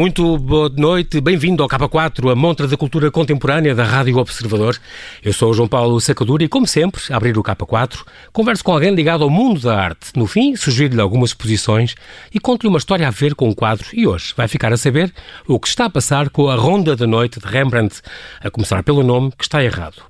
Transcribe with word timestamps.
Muito 0.00 0.38
boa 0.38 0.70
noite, 0.70 1.20
bem-vindo 1.20 1.62
ao 1.62 1.68
K4, 1.68 2.32
a 2.32 2.34
montra 2.34 2.66
da 2.66 2.74
cultura 2.74 3.10
contemporânea 3.10 3.74
da 3.74 3.84
Rádio 3.84 4.16
Observador. 4.16 4.80
Eu 5.22 5.30
sou 5.30 5.50
o 5.50 5.52
João 5.52 5.68
Paulo 5.68 6.00
Sacadura 6.00 6.42
e, 6.42 6.48
como 6.48 6.66
sempre, 6.66 7.02
a 7.10 7.18
abrir 7.18 7.36
o 7.36 7.42
K4, 7.42 7.98
converso 8.32 8.64
com 8.64 8.72
alguém 8.72 8.94
ligado 8.94 9.22
ao 9.22 9.28
mundo 9.28 9.60
da 9.60 9.78
arte. 9.78 10.12
No 10.16 10.26
fim, 10.26 10.56
sugiro-lhe 10.56 11.02
algumas 11.02 11.30
exposições 11.30 11.94
e 12.32 12.40
conto-lhe 12.40 12.70
uma 12.70 12.78
história 12.78 13.06
a 13.06 13.10
ver 13.10 13.34
com 13.34 13.50
o 13.50 13.54
quadro. 13.54 13.88
E 13.92 14.06
hoje 14.06 14.32
vai 14.34 14.48
ficar 14.48 14.72
a 14.72 14.78
saber 14.78 15.12
o 15.46 15.60
que 15.60 15.68
está 15.68 15.84
a 15.84 15.90
passar 15.90 16.30
com 16.30 16.48
a 16.48 16.54
Ronda 16.54 16.96
da 16.96 17.06
Noite 17.06 17.38
de 17.38 17.46
Rembrandt, 17.46 18.00
a 18.42 18.50
começar 18.50 18.82
pelo 18.82 19.02
nome 19.02 19.30
que 19.36 19.44
está 19.44 19.62
errado. 19.62 20.02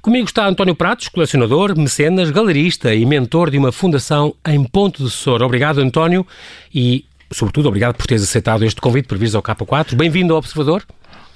Comigo 0.00 0.24
está 0.24 0.48
António 0.48 0.74
Pratos, 0.74 1.08
colecionador, 1.08 1.78
mecenas, 1.78 2.30
galerista 2.30 2.94
e 2.94 3.04
mentor 3.04 3.50
de 3.50 3.58
uma 3.58 3.72
fundação 3.72 4.34
em 4.48 4.64
Ponte 4.64 5.02
de 5.02 5.10
Sor. 5.10 5.42
Obrigado, 5.42 5.82
António, 5.82 6.26
e 6.74 7.04
sobretudo, 7.34 7.68
obrigado 7.68 7.96
por 7.96 8.06
teres 8.06 8.22
aceitado 8.22 8.64
este 8.64 8.80
convite 8.80 9.06
para 9.06 9.18
vires 9.18 9.34
ao 9.34 9.42
K4. 9.42 9.94
Bem-vindo 9.94 10.32
ao 10.32 10.38
Observador. 10.38 10.84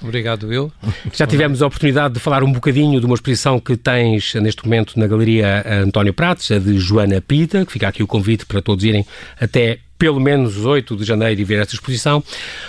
Obrigado, 0.01 0.53
eu. 0.53 0.71
Já 1.13 1.27
tivemos 1.27 1.61
a 1.61 1.67
oportunidade 1.67 2.15
de 2.15 2.21
falar 2.21 2.45
um 2.45 2.53
bocadinho 2.53 3.01
de 3.01 3.07
uma 3.07 3.17
exposição 3.17 3.59
que 3.59 3.77
tens 3.77 4.33
neste 4.35 4.65
momento 4.65 4.99
na 4.99 5.09
Galeria 5.09 5.65
António 5.83 6.15
Pratos, 6.15 6.51
a 6.53 6.59
de 6.59 6.79
Joana 6.79 7.21
Pita, 7.21 7.67
que 7.67 7.73
fica 7.73 7.89
aqui 7.89 8.03
o 8.03 8.07
convite 8.07 8.47
para 8.47 8.63
todos 8.63 8.85
irem 8.85 9.05
até 9.41 9.81
pelo 9.99 10.21
menos 10.21 10.65
8 10.65 10.97
de 10.97 11.05
janeiro 11.05 11.41
e 11.41 11.45
ver 11.45 11.61
esta 11.61 11.75
exposição. 11.75 12.23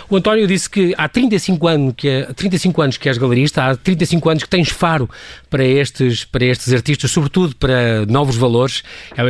O 0.10 0.18
António 0.18 0.48
disse 0.48 0.70
que 0.70 0.94
há 0.98 1.08
35 1.08 1.68
anos 1.68 1.94
que, 1.96 2.08
é, 2.08 2.24
35 2.34 2.82
anos 2.82 2.98
que 2.98 3.08
és 3.08 3.18
galerista, 3.18 3.64
há 3.64 3.76
35 3.76 4.30
anos 4.30 4.44
que 4.44 4.50
tens 4.50 4.70
faro 4.70 5.08
para 5.50 5.64
estes, 5.64 6.24
para 6.24 6.46
estes 6.46 6.74
artistas, 6.74 7.12
sobretudo 7.12 7.56
para 7.56 8.06
novos 8.08 8.36
valores. 8.36 8.84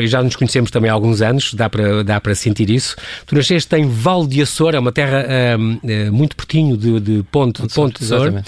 Já 0.06 0.23
nos 0.23 0.36
conhecemos 0.36 0.72
também 0.72 0.89
há 0.89 0.94
alguns 0.94 1.22
anos, 1.22 1.53
dá 1.53 1.69
para, 1.69 2.03
dá 2.03 2.22
para 2.22 2.33
sentir 2.36 2.69
isso. 2.69 2.95
Tu 3.25 3.36
nasceste 3.36 3.75
em 3.75 3.88
Val 3.88 4.25
de 4.25 4.41
Açor, 4.41 4.75
é 4.75 4.80
uma 4.80 4.91
terra 4.91 5.25
um, 5.59 5.80
eh, 5.84 6.09
muito 6.09 6.36
pertinho 6.36 6.78
de, 6.78 7.00
de 7.00 7.23
Ponte, 7.31 7.61
de 7.61 7.73
Ponte 7.73 8.00
de 8.00 8.06
Açor, 8.06 8.41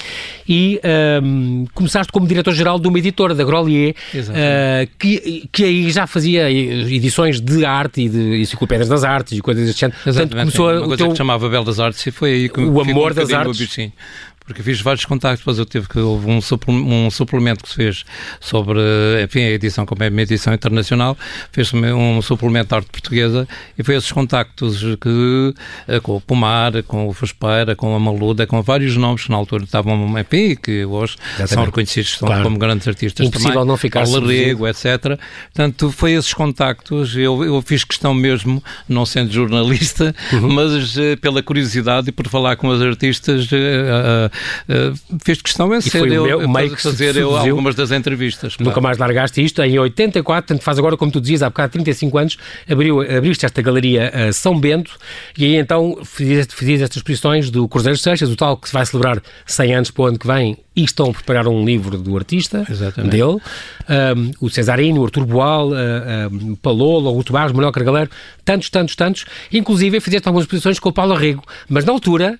e 0.48 0.80
um, 1.24 1.66
começaste 1.74 2.12
como 2.12 2.26
diretor-geral 2.26 2.80
de 2.80 2.88
uma 2.88 3.00
editora, 3.00 3.36
da 3.36 3.44
Grolier, 3.44 3.92
uh, 3.92 4.90
que, 4.98 5.48
que 5.52 5.64
aí 5.64 5.92
já 5.92 6.08
fazia 6.08 6.50
edições 6.52 7.40
de 7.40 7.66
arte 7.66 8.02
e 8.02 8.10
de 8.10 8.42
enciclopédias 8.42 8.90
das 8.90 9.04
artes 9.04 9.41
coisas 9.42 9.66
desse 9.66 9.80
género. 9.80 10.00
Portanto, 10.04 10.36
começou 10.38 10.72
uma 10.72 10.88
coisa 10.88 10.98
teu... 10.98 11.12
que 11.12 11.18
chamava 11.18 11.50
Belas 11.50 11.80
Artes 11.80 12.06
e 12.06 12.12
foi 12.12 12.34
aí 12.34 12.50
que 12.50 12.62
o 12.62 12.82
amor 12.82 13.14
das 13.14 13.32
artes 13.32 13.78
porque 14.52 14.64
fiz 14.64 14.82
vários 14.82 15.06
contactos, 15.06 15.40
depois 15.40 15.58
eu 15.58 15.66
tive 15.66 15.88
que 15.88 16.00
houve 16.00 16.28
um, 16.30 16.40
um 17.06 17.10
suplemento 17.10 17.64
que 17.64 17.70
se 17.70 17.76
fez 17.76 18.06
sobre, 18.40 18.80
enfim, 19.24 19.40
a 19.42 19.52
edição, 19.52 19.86
como 19.86 20.04
é 20.04 20.10
uma 20.10 20.22
edição 20.22 20.54
internacional, 20.54 21.18
fez 21.52 21.74
um 21.74 22.22
suplemento 22.22 22.70
de 22.70 22.76
arte 22.76 22.90
portuguesa 22.92 23.48
e 23.78 23.84
foi 23.84 23.96
esses 23.96 24.12
contactos 24.12 24.82
que, 25.00 25.54
eh, 25.88 26.00
com 26.02 26.18
o 26.18 26.22
Pomar, 26.22 26.84
com 26.84 27.08
o 27.08 27.14
Fospeira, 27.14 27.76
com 27.76 27.96
a 27.96 28.00
Maluda, 28.00 28.46
com 28.46 28.62
vários 28.62 28.98
nomes 28.98 29.24
que 29.24 29.32
na 29.32 29.38
altura 29.38 29.64
estavam, 29.64 30.20
enfim, 30.20 30.56
que 30.56 30.86
hoje 30.86 31.16
Exatamente. 31.22 31.54
são 31.54 31.66
reconhecidos 31.66 32.16
claro. 32.16 32.44
como 32.44 32.58
grandes 32.58 32.88
artistas 32.88 33.26
Impossível 33.28 33.54
também. 33.54 33.68
não 33.68 33.78
ficar 33.78 34.08
Larrego, 34.08 34.68
etc. 34.68 35.18
Portanto, 35.54 35.92
foi 35.92 36.12
esses 36.12 36.34
contactos, 36.34 37.16
eu, 37.16 37.44
eu 37.44 37.62
fiz 37.62 37.84
questão 37.84 38.14
mesmo, 38.14 38.62
não 38.88 39.06
sendo 39.06 39.32
jornalista, 39.32 40.14
uhum. 40.34 40.54
mas 40.54 40.98
uh, 40.98 41.18
pela 41.22 41.42
curiosidade 41.42 42.10
e 42.10 42.12
por 42.12 42.28
falar 42.28 42.58
com 42.58 42.68
os 42.68 42.82
artistas, 42.82 43.46
uh, 43.46 44.32
uh, 44.70 45.18
fez 45.24 45.42
questão 45.42 45.74
em 45.74 45.82
ser 45.82 46.08
eu, 46.08 46.28
eu 46.28 46.50
meio 46.50 46.76
que 46.76 46.82
fazer 46.82 47.16
eu 47.16 47.36
algumas 47.36 47.76
das 47.76 47.92
entrevistas. 47.92 48.56
Nunca 48.60 48.82
mais 48.82 48.98
largaste 48.98 49.44
isto. 49.44 49.62
Em 49.62 49.78
84, 49.78 50.48
tanto 50.48 50.64
faz 50.64 50.78
agora, 50.78 50.98
como 50.98 51.12
tu 51.12 51.22
dizias, 51.22 51.42
há 51.42 51.50
bocado 51.50 51.74
35 51.74 52.18
anos, 52.18 52.38
abriu, 52.70 53.02
abriste 53.02 53.46
esta 53.46 53.62
galeria 53.62 54.12
uh, 54.14 54.34
São 54.34 54.60
Bento 54.60 54.98
e 55.38 55.46
aí 55.46 55.56
então 55.56 56.00
fazias, 56.04 56.48
fazias 56.50 56.82
estas 56.82 56.98
exposições 56.98 57.50
do 57.50 57.68
Cruzeiro 57.68 57.98
Seixas, 57.98 58.30
o 58.30 58.36
tal 58.36 58.58
que 58.58 58.68
se 58.68 58.74
vai 58.74 58.86
celebrar 58.86 59.22
100 59.46 59.76
anos 59.76 59.92
para 59.92 60.04
o 60.04 60.06
ano 60.08 60.20
que 60.20 60.28
vem 60.28 60.58
e 60.76 60.84
estão 60.84 61.10
a 61.10 61.14
preparar 61.14 61.48
um 61.48 61.66
livro 61.66 61.98
do 61.98 62.16
artista, 62.16 62.66
Exatamente. 62.70 63.12
dele, 63.12 63.38
um, 63.38 64.32
o 64.40 64.50
Cesarino, 64.50 65.02
o 65.02 65.04
Artur 65.04 65.26
Boal, 65.26 65.70
uh, 65.70 65.74
um, 66.32 66.56
Palolo, 66.56 67.08
Augusto 67.10 67.34
Barros, 67.34 67.52
Manuel 67.52 67.72
Cargalero, 67.72 68.10
tantos, 68.46 68.70
tantos, 68.70 68.96
tantos, 68.96 69.26
inclusive 69.52 70.00
fizeste 70.00 70.28
algumas 70.28 70.46
exposições 70.46 70.80
com 70.80 70.90
o 70.90 70.94
Paulo 70.94 71.14
Arrego, 71.14 71.44
mas 71.68 71.84
na 71.84 71.92
altura 71.92 72.40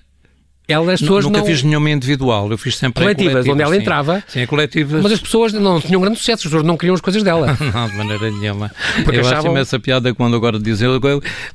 ela, 0.68 0.92
as 0.92 1.00
pessoas 1.00 1.24
nunca 1.24 1.38
não... 1.38 1.46
fiz 1.46 1.62
nenhuma 1.62 1.90
individual, 1.90 2.50
eu 2.50 2.56
fiz 2.56 2.76
sempre 2.76 3.02
coletivas, 3.02 3.32
coletivas 3.32 3.54
onde 3.54 3.62
ela 3.62 3.74
sim. 3.74 3.80
entrava. 3.80 4.24
Sim, 4.28 4.46
coletivas. 4.46 5.02
Mas 5.02 5.12
as 5.12 5.20
pessoas 5.20 5.52
não 5.52 5.80
tinham 5.80 6.00
grande 6.00 6.18
sucesso, 6.18 6.38
as 6.38 6.44
pessoas 6.44 6.62
não 6.62 6.76
queriam 6.76 6.94
as 6.94 7.00
coisas 7.00 7.22
dela. 7.22 7.56
não, 7.74 7.88
de 7.88 7.96
maneira 7.96 8.30
nenhuma. 8.30 8.70
Porque 9.04 9.18
eu 9.18 9.26
achavam... 9.26 9.52
acho 9.52 9.60
essa 9.60 9.80
piada 9.80 10.14
quando 10.14 10.36
agora 10.36 10.58
dizem, 10.60 10.88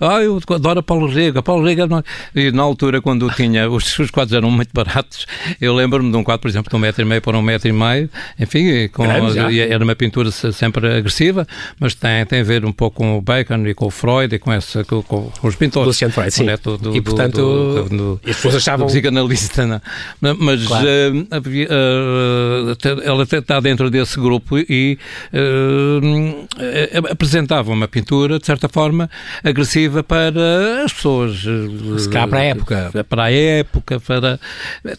ah, 0.02 0.22
eu 0.22 0.40
adoro 0.54 0.84
Paulo 0.84 1.08
Rega, 1.08 1.42
Paulo 1.42 1.66
Rega. 1.66 1.88
Não... 1.88 2.04
E 2.36 2.52
na 2.52 2.64
altura, 2.64 3.02
quando 3.02 3.30
tinha, 3.32 3.70
os, 3.70 3.98
os 3.98 4.12
quadros 4.12 4.36
eram 4.36 4.52
muito 4.52 4.70
baratos, 4.74 5.26
eu 5.62 5.74
lembro-me 5.74 6.12
de 6.12 6.18
um 6.18 6.24
quadro, 6.24 6.42
por 6.42 6.50
exemplo, 6.50 6.70
de 6.70 6.76
um 6.76 6.80
metro 6.80 7.02
e 7.02 7.06
meio 7.06 7.22
para 7.22 7.38
um 7.38 7.42
metro 7.42 7.70
e 7.70 7.72
meio, 7.72 8.10
enfim, 8.38 8.90
com, 8.90 9.06
era 9.06 9.84
uma 9.84 9.96
pintura 9.96 10.32
sempre 10.32 10.98
agressiva, 10.98 11.48
mas 11.80 11.96
tem, 11.96 12.26
tem 12.26 12.42
a 12.42 12.44
ver 12.44 12.66
um 12.66 12.74
pouco 12.74 12.98
com 12.98 13.18
o 13.18 13.22
Bacon 13.22 13.66
e 13.68 13.74
com 13.74 13.86
o 13.86 13.92
Freud 13.92 14.36
e 14.36 14.40
com, 14.40 14.52
essa, 14.52 14.84
com, 14.84 15.02
com 15.02 15.32
os 15.44 15.56
pintores. 15.56 15.88
Luciano 15.88 16.14
Freud, 16.14 16.32
sim. 16.32 16.46
Do, 16.64 16.78
do, 16.78 16.96
e 16.96 17.02
portanto, 17.02 17.88
do, 17.90 18.20
as 18.26 18.36
pessoas 18.36 18.56
achavam. 18.56 18.88
Psicanalista, 19.08 19.66
não? 19.66 19.82
Mas 20.40 20.66
claro. 20.66 20.88
uh, 20.88 21.40
uh, 22.70 23.02
ela 23.04 23.24
está 23.24 23.60
dentro 23.60 23.90
desse 23.90 24.20
grupo 24.20 24.58
e 24.58 24.98
uh, 25.34 26.48
apresentava 27.10 27.72
uma 27.72 27.88
pintura, 27.88 28.40
de 28.40 28.46
certa 28.46 28.68
forma, 28.68 29.10
agressiva 29.44 30.04
para 30.04 30.84
as 30.84 30.94
pessoas. 30.94 31.44
Se 31.98 32.10
cá 32.10 32.28
para 32.28 32.40
a 32.40 32.44
época. 32.44 33.06
Para 33.08 33.24
a 33.24 33.32
época, 33.32 34.00
para. 34.00 34.40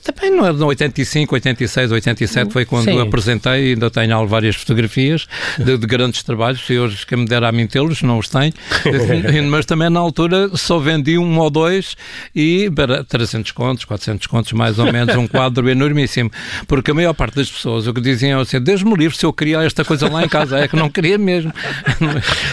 Também 0.03 0.31
não 0.31 0.45
era 0.45 0.55
de 0.55 0.63
85, 0.63 1.35
86, 1.35 1.93
87 1.93 2.53
foi 2.53 2.65
quando 2.65 2.85
Sim. 2.85 3.01
apresentei, 3.01 3.73
ainda 3.73 3.91
tenho 3.91 4.27
várias 4.27 4.57
fotografias 4.57 5.27
de, 5.59 5.77
de 5.77 5.87
grandes 5.87 6.23
trabalhos, 6.23 6.65
se 6.65 6.79
hoje 6.79 7.07
quem 7.07 7.19
me 7.19 7.27
dera 7.27 7.49
a 7.49 7.53
mim 7.53 7.67
tê-los, 7.67 8.03
não 8.03 8.19
os 8.19 8.29
tenho, 8.29 8.53
mas 9.49 9.67
também 9.67 9.91
na 9.91 10.01
altura 10.01 10.51
só 10.57 10.79
vendi 10.79 11.19
um 11.19 11.39
ou 11.39 11.51
dois 11.51 11.97
e 12.35 12.71
para 12.71 13.05
300 13.05 13.53
contos, 13.53 13.85
400 13.89 14.27
contos 14.27 14.53
mais 14.53 14.79
ou 14.79 14.93
menos 14.93 15.15
um 15.17 15.27
quadro 15.27 15.69
enormíssimo. 15.69 16.31
Porque 16.67 16.91
a 16.91 16.95
maior 16.95 17.15
parte 17.15 17.37
das 17.37 17.51
pessoas 17.51 17.87
o 17.87 17.95
que 17.95 18.01
diziam 18.01 18.39
é 18.39 18.43
assim, 18.43 18.61
Deus-me 18.61 18.95
livre 18.95 19.17
se 19.17 19.27
eu 19.27 19.33
queria 19.33 19.63
esta 19.63 19.85
coisa 19.85 20.09
lá 20.09 20.25
em 20.25 20.29
casa. 20.29 20.59
É 20.59 20.69
que 20.69 20.77
não 20.77 20.91
queria 20.91 21.19
mesmo. 21.19 21.53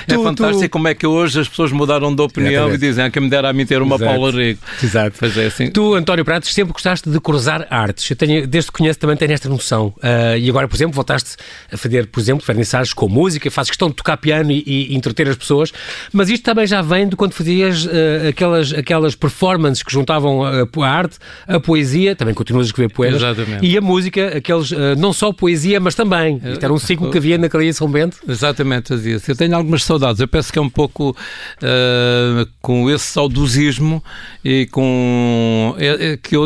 É 0.08 0.14
tu, 0.14 0.24
fantástico 0.24 0.70
tu... 0.70 0.70
como 0.70 0.88
é 0.88 0.94
que 0.94 1.06
hoje 1.06 1.40
as 1.40 1.48
pessoas 1.48 1.72
mudaram 1.72 2.14
de 2.14 2.22
opinião 2.22 2.52
Exatamente. 2.52 2.76
e 2.76 2.88
dizem 2.88 3.06
ah, 3.06 3.10
que 3.10 3.20
me 3.20 3.30
dera 3.30 3.50
a 3.50 3.54
mim 3.54 3.66
ter 3.66 3.82
uma 3.82 3.96
Exato. 3.96 4.12
Paula 4.12 4.32
Rego. 4.32 4.60
Exato. 4.82 5.16
Pois 5.20 5.38
é 5.38 5.46
assim. 5.48 5.72
Tu, 5.72 5.96
António 5.96 6.24
Pratos, 6.24 6.54
sempre 6.54 6.74
gostaste 6.74 7.10
de 7.10 7.20
cruzar 7.20 7.66
artes. 7.70 8.10
Eu 8.10 8.16
tenho, 8.16 8.48
desde 8.48 8.72
que 8.72 8.78
conheço 8.78 9.00
também 9.00 9.18
tenho 9.18 9.32
esta 9.32 9.50
noção. 9.50 9.94
Uh, 9.98 10.38
e 10.38 10.50
agora, 10.50 10.68
por 10.68 10.76
exemplo, 10.76 10.94
voltaste 10.94 11.36
a 11.72 11.78
fazer, 11.78 12.08
por 12.08 12.20
exemplo, 12.20 12.46
vernissagens 12.46 12.94
com 12.94 13.08
música, 13.08 13.50
fazes 13.50 13.72
questão 13.72 13.90
de 13.90 13.96
tocar 13.96 14.18
piano 14.18 14.52
e, 14.52 14.64
e, 14.66 14.96
entreter 14.96 15.28
as 15.28 15.36
pessoas. 15.36 15.74
Mas 16.14 16.30
isto 16.30 16.44
também 16.44 16.68
já 16.68 16.82
vem 16.82 17.08
de 17.08 17.16
quando 17.16 17.34
fazias 17.34 17.86
uh, 17.86 17.90
aquelas, 18.30 18.74
aquelas 18.74 19.16
performances 19.16 19.84
que 19.84 19.92
juntavam 19.92 20.44
a, 20.44 20.62
a 20.62 20.88
arte, 20.88 21.18
a 21.48 21.60
poesia 21.60 22.16
também 22.16 22.34
continuas 22.34 22.68
a 22.68 22.70
escrever 22.70 22.94
poemas. 22.94 23.22
Exatamente. 23.22 23.66
E 23.66 23.78
a 23.78 23.82
música, 23.82 24.38
aqueles, 24.38 24.72
uh, 24.72 24.96
não 24.98 25.14
só 25.14 25.32
poesia, 25.32 25.80
mas 25.80 25.96
também. 25.96 26.42
Isto 26.44 26.64
era 26.64 26.74
um 26.74 26.78
ciclo 26.78 27.10
que 27.12 27.18
havia 27.18 27.38
na 27.38 27.48
Galeria 27.48 27.74
São 27.74 27.90
Bento. 27.90 28.18
Exatamente, 28.28 28.90
fazia 28.90 29.20
Eu 29.28 29.36
tenho 29.36 29.56
algumas 29.56 29.84
saudades. 29.84 30.20
Eu 30.20 30.28
penso 30.28 30.52
que 30.52 30.60
é 30.60 30.62
um 30.62 30.70
pouco 30.70 31.12
uh, 31.12 32.48
com 32.62 32.90
esse 32.90 33.06
saudosismo 33.06 34.04
e 34.44 34.66
com 34.68 35.76
é, 35.78 36.14
é, 36.14 36.18
que 36.18 36.36
eu 36.36 36.46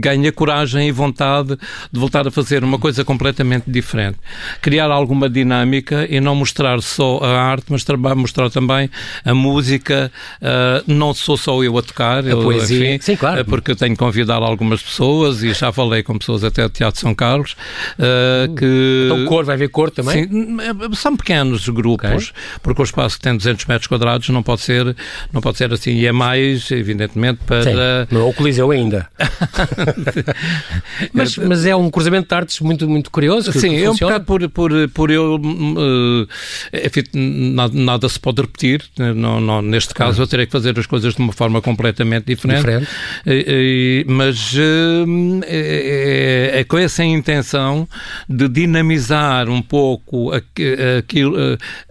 ganho 0.00 0.28
a 0.28 0.32
coragem 0.32 0.88
e 0.88 0.92
vontade 0.92 1.56
de 1.92 2.00
voltar 2.00 2.26
a 2.26 2.30
fazer 2.30 2.64
uma 2.64 2.78
coisa 2.78 3.04
completamente 3.04 3.64
diferente. 3.70 4.18
Criar 4.60 4.90
alguma 4.90 5.28
dinâmica 5.28 6.06
e 6.08 6.20
não 6.20 6.34
mostrar 6.34 6.80
só 6.80 7.18
a 7.18 7.42
arte, 7.42 7.66
mas 7.68 7.84
mostrar 8.16 8.50
também 8.50 8.90
a 9.24 9.34
música. 9.34 10.10
Uh, 10.40 10.92
não 10.92 11.14
sou 11.14 11.36
só 11.36 11.62
eu 11.62 11.76
a 11.78 11.82
tocar. 11.82 12.24
A 12.24 12.28
eu, 12.28 12.42
poesia. 12.42 12.94
Enfim, 12.94 13.04
Sim, 13.04 13.16
claro. 13.16 13.44
Porque 13.44 13.70
eu 13.70 13.76
tenho 13.76 13.96
convidado 14.04 14.44
algumas 14.44 14.82
pessoas 14.82 15.42
e 15.42 15.54
já 15.54 15.72
falei 15.72 16.02
com 16.02 16.18
pessoas 16.18 16.44
até 16.44 16.62
do 16.64 16.68
Teatro 16.68 17.00
São 17.00 17.14
Carlos 17.14 17.56
uh, 17.98 18.54
que... 18.54 19.06
Então 19.06 19.24
cor, 19.24 19.46
vai 19.46 19.54
haver 19.54 19.70
cor 19.70 19.90
também? 19.90 20.28
Sim, 20.28 20.58
são 20.92 21.16
pequenos 21.16 21.66
grupos, 21.70 22.28
okay. 22.28 22.58
porque 22.62 22.82
o 22.82 22.84
espaço 22.84 23.16
que 23.16 23.22
tem 23.22 23.34
200 23.34 23.64
metros 23.64 23.86
quadrados 23.86 24.28
não 24.28 24.42
pode 24.42 24.60
ser, 24.60 24.94
não 25.32 25.40
pode 25.40 25.56
ser 25.56 25.72
assim, 25.72 25.92
e 25.92 26.06
é 26.06 26.12
mais, 26.12 26.70
evidentemente, 26.70 27.40
para... 27.46 27.62
Sim, 27.62 27.70
não 28.10 28.20
é 28.20 28.24
o 28.24 28.32
Coliseu 28.34 28.70
ainda. 28.70 29.08
mas, 31.14 31.38
mas 31.38 31.64
é 31.64 31.74
um 31.74 31.90
cruzamento 31.90 32.28
de 32.28 32.34
artes 32.34 32.60
muito, 32.60 32.86
muito 32.86 33.10
curioso. 33.10 33.52
Sim, 33.52 33.70
que 33.70 33.84
é 33.84 33.90
um 33.90 33.96
bocado 33.96 34.24
por, 34.26 34.48
por, 34.50 34.70
por 34.90 35.10
eu... 35.10 35.36
Uh, 35.36 36.28
enfim, 36.74 37.04
nada, 37.54 37.72
nada, 37.74 38.06
se 38.06 38.20
pode 38.20 38.42
repetir, 38.42 38.84
não, 38.98 39.40
não, 39.40 39.62
neste 39.62 39.94
caso 39.94 40.20
ah. 40.20 40.24
eu 40.24 40.26
terei 40.26 40.44
que 40.44 40.52
fazer 40.52 40.78
as 40.78 40.84
coisas 40.84 41.14
de 41.14 41.20
uma 41.22 41.32
forma 41.32 41.62
completamente 41.62 42.26
diferente, 42.26 42.58
diferente. 42.58 42.88
Mas 44.06 44.54
uh, 44.54 45.40
é, 45.46 46.60
é, 46.60 46.64
com 46.64 46.78
essa 46.78 47.04
intenção 47.04 47.86
de 48.28 48.48
dinamizar 48.48 49.48
um 49.48 49.60
pouco 49.60 50.32
aquilo, 50.32 51.36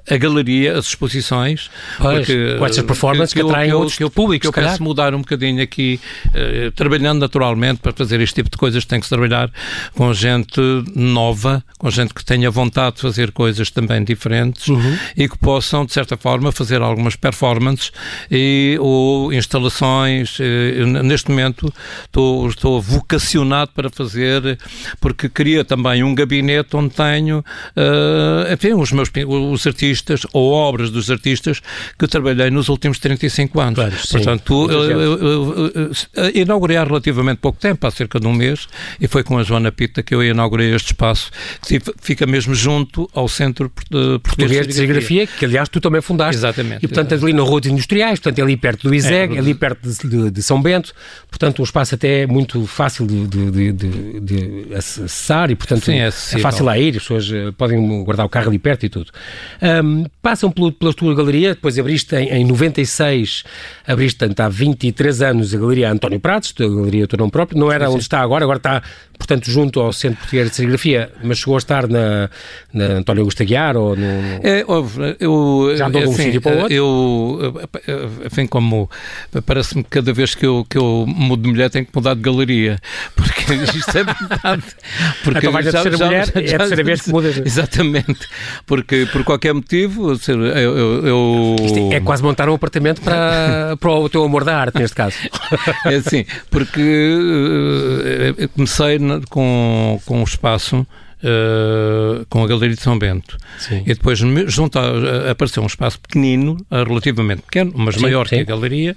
a 0.09 0.17
galeria, 0.17 0.77
as 0.77 0.87
exposições. 0.87 1.69
Pois, 1.97 2.17
porque, 2.17 2.55
com 2.57 2.65
estas 2.65 2.83
performances 2.83 3.33
que, 3.33 3.39
que 3.39 3.45
atraem 3.45 3.71
eu, 3.71 3.79
outros 3.79 3.97
que 3.97 4.09
públicos, 4.09 4.49
que 4.49 4.59
eu 4.59 4.63
penso 4.63 4.83
mudar 4.83 5.15
um 5.15 5.19
bocadinho 5.19 5.61
aqui, 5.63 5.99
uh, 6.27 6.71
trabalhando 6.71 7.19
naturalmente 7.19 7.79
para 7.79 7.93
fazer 7.93 8.19
este 8.19 8.35
tipo 8.35 8.49
de 8.49 8.57
coisas, 8.57 8.83
tem 8.85 8.99
que 8.99 9.05
se 9.05 9.09
trabalhar 9.09 9.49
com 9.95 10.13
gente 10.13 10.59
nova, 10.93 11.63
com 11.77 11.89
gente 11.89 12.13
que 12.13 12.23
tenha 12.23 12.51
vontade 12.51 12.97
de 12.97 13.01
fazer 13.01 13.31
coisas 13.31 13.69
também 13.69 14.03
diferentes 14.03 14.67
uhum. 14.67 14.97
e 15.15 15.29
que 15.29 15.37
possam, 15.37 15.85
de 15.85 15.93
certa 15.93 16.17
forma, 16.17 16.51
fazer 16.51 16.81
algumas 16.81 17.15
performances 17.15 17.91
e, 18.29 18.77
ou 18.81 19.31
instalações. 19.31 20.37
Uh, 20.39 20.85
neste 21.03 21.29
momento 21.29 21.73
estou, 22.05 22.47
estou 22.49 22.81
vocacionado 22.81 23.71
para 23.73 23.89
fazer, 23.89 24.59
porque 24.99 25.29
queria 25.29 25.63
também 25.63 26.03
um 26.03 26.13
gabinete 26.13 26.75
onde 26.75 26.93
tenho, 26.93 27.39
uh, 27.39 28.53
enfim, 28.53 28.73
os 28.73 28.91
meus 28.91 29.09
os 29.25 29.65
artistas 29.65 29.92
artistas 29.93 30.25
ou 30.33 30.51
obras 30.51 30.89
dos 30.89 31.09
artistas 31.11 31.61
que 31.97 32.07
trabalhei 32.07 32.49
nos 32.49 32.69
últimos 32.69 32.99
35 32.99 33.59
anos. 33.59 33.75
Claro, 33.75 33.93
Portanto, 34.11 34.71
eu, 34.71 34.83
eu, 34.91 35.71
eu, 35.73 36.31
inaugurei 36.33 36.77
há 36.77 36.83
relativamente 36.83 37.37
pouco 37.37 37.59
tempo, 37.59 37.85
há 37.85 37.91
cerca 37.91 38.19
de 38.19 38.27
um 38.27 38.33
mês, 38.33 38.67
e 38.99 39.07
foi 39.07 39.23
com 39.23 39.37
a 39.37 39.43
Joana 39.43 39.71
Pita 39.71 40.01
que 40.01 40.13
eu 40.13 40.23
inaugurei 40.23 40.73
este 40.73 40.87
espaço, 40.87 41.31
que 41.65 41.79
fica 42.01 42.25
mesmo 42.25 42.53
junto 42.55 43.09
ao 43.13 43.27
Centro 43.27 43.69
Português, 43.69 44.19
Português 44.23 44.67
de 44.67 44.73
Serigrafia, 44.73 45.27
que 45.27 45.45
aliás 45.45 45.69
tu 45.69 45.79
também 45.79 46.01
fundaste. 46.01 46.35
Exatamente. 46.35 46.83
E 46.83 46.87
portanto 46.87 47.13
ali 47.13 47.33
na 47.33 47.43
Rua 47.43 47.61
dos 47.61 47.69
Industriais, 47.69 48.19
portanto 48.19 48.43
ali 48.43 48.57
perto 48.57 48.87
do 48.87 48.95
ISEG, 48.95 49.35
é, 49.35 49.39
ali 49.39 49.53
perto 49.53 49.87
de, 49.87 50.07
de, 50.07 50.31
de, 50.31 50.43
São 50.43 50.61
Bento, 50.61 50.93
portanto 51.29 51.59
um 51.59 51.63
espaço 51.63 51.95
até 51.95 52.25
muito 52.25 52.65
fácil 52.65 53.05
de, 53.05 53.27
de, 53.27 53.71
de 53.71 54.73
acessar 54.75 55.51
e 55.51 55.55
portanto 55.55 55.85
Sim, 55.85 55.99
é, 55.99 56.07
é, 56.07 56.11
fácil 56.11 56.67
a 56.69 56.77
ir, 56.77 56.95
as 56.95 57.03
pessoas 57.03 57.31
eh, 57.31 57.51
podem 57.57 58.03
guardar 58.03 58.25
o 58.25 58.29
carro 58.29 58.49
ali 58.49 58.59
perto 58.59 58.85
e 58.85 58.89
tudo. 58.89 59.11
Um, 59.83 60.05
passam 60.21 60.49
pelo, 60.49 60.71
pela 60.71 60.93
tua 60.93 61.13
galeria, 61.13 61.53
depois 61.53 61.77
abriste 61.77 62.15
em, 62.15 62.29
em 62.29 62.45
96, 62.45 63.43
abriste, 63.85 64.19
portanto, 64.19 64.39
há 64.39 64.49
23 64.49 65.21
anos 65.21 65.53
a 65.53 65.57
Galeria 65.57 65.91
António 65.91 66.19
Pratos, 66.19 66.53
a 66.57 66.63
Galeria 66.63 67.07
Teu 67.07 67.17
Nome 67.17 67.31
Próprio, 67.31 67.59
não 67.59 67.69
era 67.69 67.85
sim, 67.85 67.91
sim. 67.91 67.95
onde 67.95 68.03
está 68.03 68.21
agora, 68.21 68.45
agora 68.45 68.57
está, 68.57 68.81
portanto, 69.17 69.51
junto 69.51 69.81
ao 69.81 69.91
Centro 69.91 70.19
Português 70.19 70.49
de 70.49 70.55
Serigrafia, 70.55 71.11
mas 71.21 71.39
chegou 71.39 71.55
a 71.55 71.57
estar 71.57 71.87
na, 71.87 72.29
na 72.73 72.85
António 72.85 73.21
Augusto 73.21 73.43
Aguiar 73.43 73.75
ou 73.75 73.97
no... 73.97 74.05
É, 74.41 74.63
óbvio, 74.65 75.15
eu... 75.19 75.73
Já 75.75 75.87
andou 75.87 76.01
de 76.01 76.07
um 76.07 76.13
sítio 76.13 76.41
para 76.41 76.55
o 76.55 76.59
outro? 76.59 76.73
Eu, 76.73 77.61
enfim, 78.25 78.47
como 78.47 78.89
parece-me 79.45 79.83
que 79.83 79.89
cada 79.89 80.13
vez 80.13 80.35
que 80.35 80.45
eu, 80.45 80.65
que 80.69 80.77
eu 80.77 81.05
mudo 81.05 81.43
de 81.43 81.49
mulher 81.49 81.69
tenho 81.69 81.85
que 81.85 81.91
mudar 81.93 82.13
de 82.15 82.21
galeria, 82.21 82.79
porque 83.15 83.53
isto 83.77 83.97
é 83.97 84.03
verdade. 84.05 84.63
Porque 85.23 85.39
então 85.39 85.51
vais 85.51 85.67
a 85.67 85.71
terceira 85.71 85.97
já, 85.97 86.05
mulher, 86.05 86.25
já, 86.27 86.39
é 86.39 86.55
a 86.55 86.57
terceira 86.59 86.83
vez 86.83 87.01
que 87.01 87.09
mudas. 87.09 87.37
Exatamente, 87.37 88.27
porque 88.65 89.05
por 89.11 89.23
qualquer 89.23 89.53
motivo 89.53 89.72
Eu, 89.77 90.77
eu, 90.77 91.07
eu... 91.07 91.55
É 91.91 91.99
quase 91.99 92.23
montar 92.23 92.49
um 92.49 92.53
apartamento 92.53 93.01
para, 93.01 93.75
para 93.79 93.91
o 93.91 94.09
teu 94.09 94.23
amor 94.23 94.43
da 94.43 94.57
arte, 94.57 94.79
neste 94.79 94.95
caso. 94.95 95.15
É 95.85 95.95
assim, 95.95 96.25
porque 96.49 97.17
uh, 98.39 98.49
comecei 98.49 98.99
com, 99.29 99.99
com 100.05 100.21
o 100.21 100.23
espaço 100.23 100.85
uh, 101.23 102.25
com 102.29 102.43
a 102.43 102.47
Galeria 102.47 102.75
de 102.75 102.81
São 102.81 102.97
Bento. 102.97 103.37
Sim. 103.57 103.81
E 103.85 103.93
depois, 103.93 104.19
junto 104.47 104.77
a, 104.77 105.31
apareceu 105.31 105.63
um 105.63 105.67
espaço 105.67 105.99
pequenino, 105.99 106.57
uh, 106.69 106.83
relativamente 106.83 107.41
pequeno, 107.43 107.73
mas 107.75 107.95
sim, 107.95 108.01
maior 108.01 108.27
sim. 108.27 108.35
que 108.35 108.41
a 108.41 108.43
Galeria, 108.43 108.95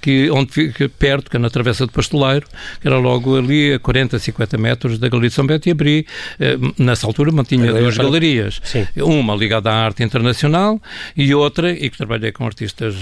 que, 0.00 0.30
onde 0.30 0.52
fica 0.52 0.88
perto, 0.88 1.30
que 1.30 1.36
é 1.36 1.40
na 1.40 1.50
Travessa 1.50 1.86
do 1.86 1.92
Pastoleiro, 1.92 2.46
que 2.80 2.86
era 2.86 2.98
logo 2.98 3.36
ali 3.36 3.74
a 3.74 3.78
40, 3.78 4.18
50 4.18 4.58
metros 4.58 4.98
da 4.98 5.08
Galeria 5.08 5.28
de 5.28 5.34
São 5.34 5.46
Bento, 5.46 5.68
e 5.68 5.72
abri, 5.72 6.06
nessa 6.78 7.06
altura, 7.06 7.32
mantinha 7.32 7.72
duas 7.72 7.96
galerias. 7.96 8.60
Uma 8.96 9.34
ligada 9.34 9.70
à 9.70 9.74
arte 9.74 10.02
internacional 10.02 10.80
e 11.16 11.34
outra, 11.34 11.72
e 11.72 11.90
que 11.90 11.96
trabalhei 11.96 12.32
com 12.32 12.44
artistas, 12.44 12.94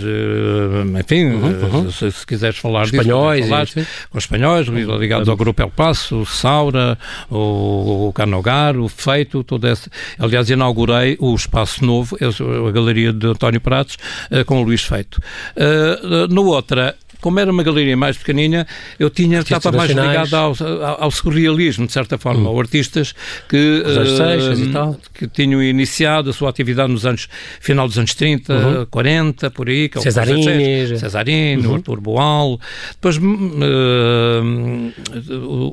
enfim, 0.98 1.26
uhum, 1.26 1.82
uhum. 1.84 1.90
Se, 1.90 2.10
se, 2.10 2.26
quiseres 2.26 2.58
falar 2.58 2.84
espanhóis, 2.84 3.44
disso, 3.44 3.50
falar, 3.50 3.68
com 4.10 4.18
espanhóis, 4.18 4.66
ligados 4.66 5.28
ao 5.28 5.36
Grupo 5.36 5.62
El 5.62 5.70
Paso, 5.70 6.20
o 6.20 6.26
Saura, 6.26 6.98
o, 7.30 8.08
o 8.08 8.12
Cano 8.12 8.42
o 8.76 8.88
Feito, 8.88 9.43
todo 9.43 9.66
esse. 9.66 9.90
Aliás, 10.19 10.48
inaugurei 10.50 11.16
o 11.20 11.34
Espaço 11.34 11.84
Novo, 11.84 12.16
a 12.20 12.70
Galeria 12.70 13.12
de 13.12 13.26
António 13.26 13.60
Pratos, 13.60 13.96
eh, 14.31 14.44
com 14.44 14.60
o 14.60 14.62
Luís 14.62 14.82
Feito. 14.82 15.20
Uh, 15.56 16.28
no 16.28 16.46
outra, 16.46 16.94
como 17.20 17.40
era 17.40 17.50
uma 17.50 17.62
galeria 17.62 17.96
mais 17.96 18.16
pequenina, 18.16 18.66
eu 18.98 19.10
tinha, 19.10 19.40
estava 19.40 19.72
mais 19.72 19.90
ligado 19.90 20.34
ao, 20.34 20.54
ao, 21.00 21.10
surrealismo, 21.10 21.86
de 21.86 21.92
certa 21.92 22.18
forma, 22.18 22.50
hum. 22.50 22.60
artistas 22.60 23.14
que, 23.48 23.82
uh, 23.84 24.96
que 25.12 25.26
tinham 25.28 25.62
iniciado 25.62 26.30
a 26.30 26.32
sua 26.32 26.50
atividade 26.50 26.92
nos 26.92 27.06
anos, 27.06 27.28
final 27.60 27.86
dos 27.86 27.98
anos 27.98 28.14
30, 28.14 28.54
uhum. 28.54 28.86
40, 28.86 29.50
por 29.50 29.68
aí. 29.68 29.88
Que 29.88 29.98
é. 29.98 30.98
Cesarini, 30.98 31.66
uhum. 31.66 31.74
Artur 31.74 32.00
Boal. 32.00 32.60
Depois, 32.92 33.16
uh, 33.16 33.20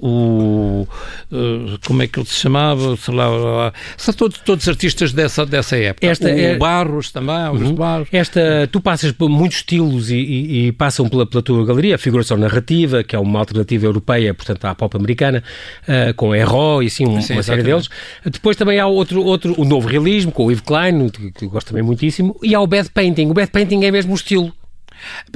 o, 0.02 0.88
uh, 1.32 1.80
como 1.86 2.04
é 2.04 2.08
que 2.08 2.20
ele 2.20 2.28
se 2.28 2.36
chamava? 2.36 2.96
Sei 2.98 3.14
lá, 3.14 3.74
são 3.98 4.14
todos, 4.14 4.40
todos 4.40 4.68
artistas 4.68 5.14
dessa, 5.14 5.46
dessa 5.46 5.78
época. 5.78 6.08
Esta 6.08 6.28
o 6.28 6.30
é... 6.30 6.58
Barros 6.58 7.12
também, 7.12 7.48
uhum. 7.50 7.76
Barros. 7.76 8.08
Esta, 8.12 8.68
tu 8.72 8.80
passas 8.82 9.12
por 9.12 9.30
muitos 9.30 9.58
estilos 9.58 10.10
e, 10.10 10.16
e, 10.16 10.68
e 10.68 10.72
passam 10.72 11.08
pela 11.08 11.26
pela 11.34 11.42
tua 11.42 11.66
galeria, 11.66 11.96
a 11.96 11.98
figuração 11.98 12.38
narrativa, 12.38 13.04
que 13.04 13.16
é 13.16 13.20
uma 13.20 13.40
alternativa 13.40 13.86
europeia, 13.86 14.34
portanto, 14.34 14.64
à 14.66 14.76
pop 14.76 14.96
americana, 14.96 15.44
uh, 15.88 16.14
com 16.14 16.36
Erro 16.36 16.84
e 16.84 16.88
assim, 16.88 17.08
um, 17.08 17.20
Sim, 17.22 17.34
uma 17.34 17.44
série 17.44 17.64
deles. 17.64 17.90
Depois 18.24 18.56
também 18.56 18.80
há 18.80 18.86
outro, 18.86 19.24
outro, 19.24 19.60
o 19.60 19.66
novo 19.66 19.88
realismo, 19.88 20.32
com 20.32 20.46
o 20.46 20.52
Yves 20.52 20.62
Klein, 20.62 21.10
que, 21.10 21.32
que 21.32 21.48
gosto 21.48 21.68
também 21.70 21.84
muitíssimo, 21.84 22.38
e 22.44 22.54
há 22.54 22.62
o 22.62 22.68
bad 22.68 22.90
painting. 22.92 23.30
O 23.30 23.34
bad 23.34 23.52
painting 23.52 23.84
é 23.84 23.92
mesmo 23.92 24.12
o 24.12 24.16
estilo. 24.16 24.54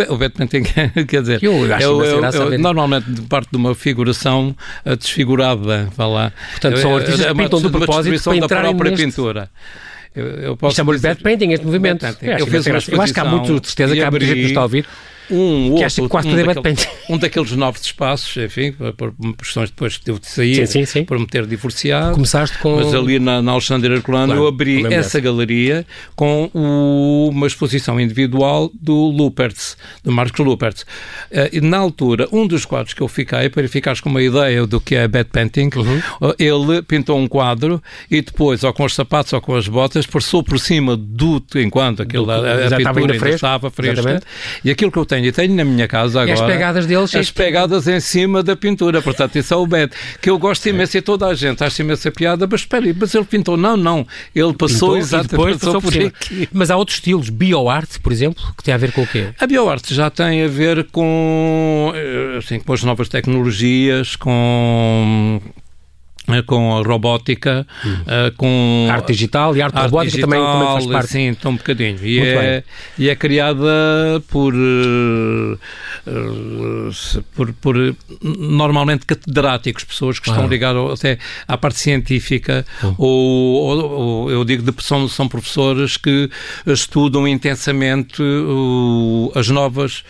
O 0.07 0.17
bad 0.17 0.33
painting, 0.33 0.63
quer 1.07 1.21
dizer, 1.21 1.43
eu 1.43 1.73
acho 1.73 1.83
eu, 1.83 2.05
eu, 2.05 2.53
eu, 2.53 2.59
normalmente 2.59 3.21
parte 3.23 3.49
de 3.51 3.57
uma 3.57 3.73
figuração 3.75 4.55
eh, 4.85 4.95
desfigurada, 4.95 5.89
vá 5.95 6.07
lá. 6.07 6.33
Portanto, 6.51 6.77
são 6.77 6.95
artistas 6.95 7.25
que 7.25 7.33
pintam 7.33 7.59
do 7.59 7.71
propósito 7.71 8.23
para 8.23 8.37
entrar 8.37 8.61
da 8.61 8.69
própria 8.69 8.91
neste... 8.91 9.05
pintura. 9.05 9.49
Eu, 10.15 10.25
eu 10.25 10.57
posso 10.57 10.75
Chama-lhe 10.75 10.99
bad 10.99 11.21
painting 11.21 11.51
este 11.51 11.65
movimento. 11.65 12.05
Eu, 12.05 12.37
eu, 12.37 12.47
eu 12.91 13.01
acho 13.01 13.13
que 13.13 13.19
há 13.19 13.25
muito 13.25 13.67
certeza 13.67 13.93
que 13.93 14.01
há 14.01 14.09
muita 14.09 14.25
gente 14.25 14.35
que 14.35 14.41
nos 14.41 14.51
está 14.51 14.61
a 14.61 14.63
ouvir 14.63 14.85
um 15.29 15.75
que 15.75 15.83
outro, 15.83 16.09
quase 16.09 16.27
um, 16.27 16.35
daquele, 16.35 16.77
um 17.09 17.17
daqueles 17.17 17.51
novos 17.51 17.81
espaços, 17.81 18.35
enfim, 18.37 18.73
por 18.95 19.13
questões 19.37 19.69
depois 19.69 19.97
que 19.97 20.05
teve 20.05 20.19
de 20.19 20.27
sair, 20.27 20.55
sim, 20.55 20.65
sim, 20.65 20.85
sim. 20.85 21.03
por 21.03 21.19
me 21.19 21.27
ter 21.27 21.45
divorciado. 21.45 22.13
Começaste 22.13 22.57
com... 22.59 22.77
Mas 22.77 22.93
ali 22.93 23.19
na, 23.19 23.41
na 23.41 23.51
Alexandre 23.51 23.93
Herculano 23.93 24.27
claro, 24.27 24.41
eu 24.41 24.47
abri 24.47 24.85
essa 24.93 25.19
galeria 25.19 25.85
com 26.15 26.49
o, 26.53 27.29
uma 27.29 27.47
exposição 27.47 27.99
individual 27.99 28.71
do 28.73 29.09
Lupertz, 29.09 29.77
do 30.03 30.11
Marcos 30.11 30.45
Lupertz. 30.45 30.81
Uh, 30.81 31.49
e 31.51 31.61
na 31.61 31.77
altura, 31.77 32.27
um 32.31 32.47
dos 32.47 32.65
quadros 32.65 32.93
que 32.93 33.01
eu 33.01 33.07
fiquei, 33.07 33.49
para 33.49 33.67
ficares 33.67 33.99
com 33.99 34.09
uma 34.09 34.21
ideia 34.21 34.65
do 34.65 34.79
que 34.79 34.95
é 34.95 35.07
bad 35.07 35.29
painting, 35.31 35.69
uhum. 35.75 35.97
uh, 36.21 36.35
ele 36.39 36.81
pintou 36.81 37.17
um 37.17 37.27
quadro 37.27 37.81
e 38.09 38.21
depois, 38.21 38.63
ou 38.63 38.73
com 38.73 38.85
os 38.85 38.95
sapatos 38.95 39.33
ou 39.33 39.41
com 39.41 39.55
as 39.55 39.67
botas, 39.67 40.05
passou 40.05 40.43
por 40.43 40.59
cima 40.59 40.95
do, 40.95 41.43
enquanto 41.55 42.01
aquilo, 42.01 42.25
do, 42.25 42.31
a, 42.31 42.37
a 42.37 42.43
pintura 42.43 42.77
estava, 42.77 42.99
ainda 42.99 43.29
estava 43.29 43.69
fresca, 43.69 44.21
e 44.63 44.71
aquilo 44.71 44.91
que 44.91 44.97
eu 44.97 45.05
tenho, 45.05 45.16
e 45.25 45.31
tenho 45.31 45.55
na 45.55 45.63
minha 45.63 45.87
casa 45.87 46.21
agora. 46.21 46.37
E 46.37 46.41
as 46.41 46.41
pegadas 46.41 46.85
deles. 46.85 47.15
As 47.15 47.31
pegadas 47.31 47.87
em 47.87 47.99
cima 47.99 48.43
da 48.43 48.55
pintura, 48.55 49.01
portanto, 49.01 49.35
isso 49.37 49.53
é 49.53 49.57
o 49.57 49.65
bad. 49.65 49.91
Que 50.21 50.29
eu 50.29 50.37
gosto 50.37 50.67
imenso 50.67 50.97
e 50.97 51.01
toda 51.01 51.27
a 51.27 51.33
gente 51.33 51.63
acha 51.63 51.81
imensa 51.81 52.11
piada, 52.11 52.47
mas 52.49 52.61
espera 52.61 52.85
aí, 52.85 52.95
mas 52.97 53.13
ele 53.13 53.25
pintou. 53.25 53.57
Não, 53.57 53.77
não. 53.77 54.05
Ele 54.35 54.53
passou 54.53 54.89
pintou, 54.89 54.97
exatamente 54.97 55.29
depois 55.29 55.57
passou 55.57 55.81
por 55.81 55.93
aqui. 55.93 56.49
Mas 56.51 56.71
há 56.71 56.77
outros 56.77 56.97
estilos, 56.97 57.29
bioarte, 57.29 57.99
por 57.99 58.11
exemplo, 58.11 58.43
que 58.57 58.63
tem 58.63 58.73
a 58.73 58.77
ver 58.77 58.91
com 58.91 59.03
o 59.03 59.07
quê? 59.07 59.29
A 59.39 59.47
bioarte 59.47 59.93
já 59.93 60.09
tem 60.09 60.43
a 60.43 60.47
ver 60.47 60.85
com, 60.91 61.91
eh, 61.95 62.37
assim, 62.37 62.59
com 62.59 62.73
as 62.73 62.83
novas 62.83 63.09
tecnologias, 63.09 64.15
com 64.15 65.41
com 66.45 66.77
a 66.77 66.81
robótica, 66.81 67.65
uh, 67.85 68.35
com 68.35 68.87
arte 68.91 69.13
digital 69.13 69.55
e 69.55 69.61
arte, 69.61 69.75
arte 69.75 69.85
robótica 69.85 70.17
digital, 70.17 70.29
também, 70.29 70.45
também 70.45 70.67
faz 70.67 70.85
parte. 70.85 71.11
Sim, 71.11 71.33
tão 71.33 71.51
um 71.51 71.55
bocadinho. 71.55 71.99
E 72.03 72.19
é, 72.19 72.63
e 72.97 73.09
é 73.09 73.15
criada 73.15 74.21
por, 74.27 74.53
uh, 74.53 75.57
por, 77.33 77.53
por, 77.53 77.95
normalmente 78.21 79.05
catedráticos, 79.05 79.85
pessoas 79.85 80.19
que 80.19 80.29
ah. 80.29 80.33
estão 80.33 80.47
ligadas 80.47 80.99
até 80.99 81.17
à 81.47 81.57
parte 81.57 81.79
científica, 81.79 82.65
ah. 82.83 82.93
ou, 82.97 83.89
ou, 83.89 84.31
eu 84.31 84.43
digo 84.43 84.69
de 84.69 84.83
são, 84.83 85.07
são 85.07 85.27
professores 85.27 85.95
que 85.95 86.29
estudam 86.65 87.27
intensamente 87.27 88.21
as 89.33 89.47
novas 89.49 90.03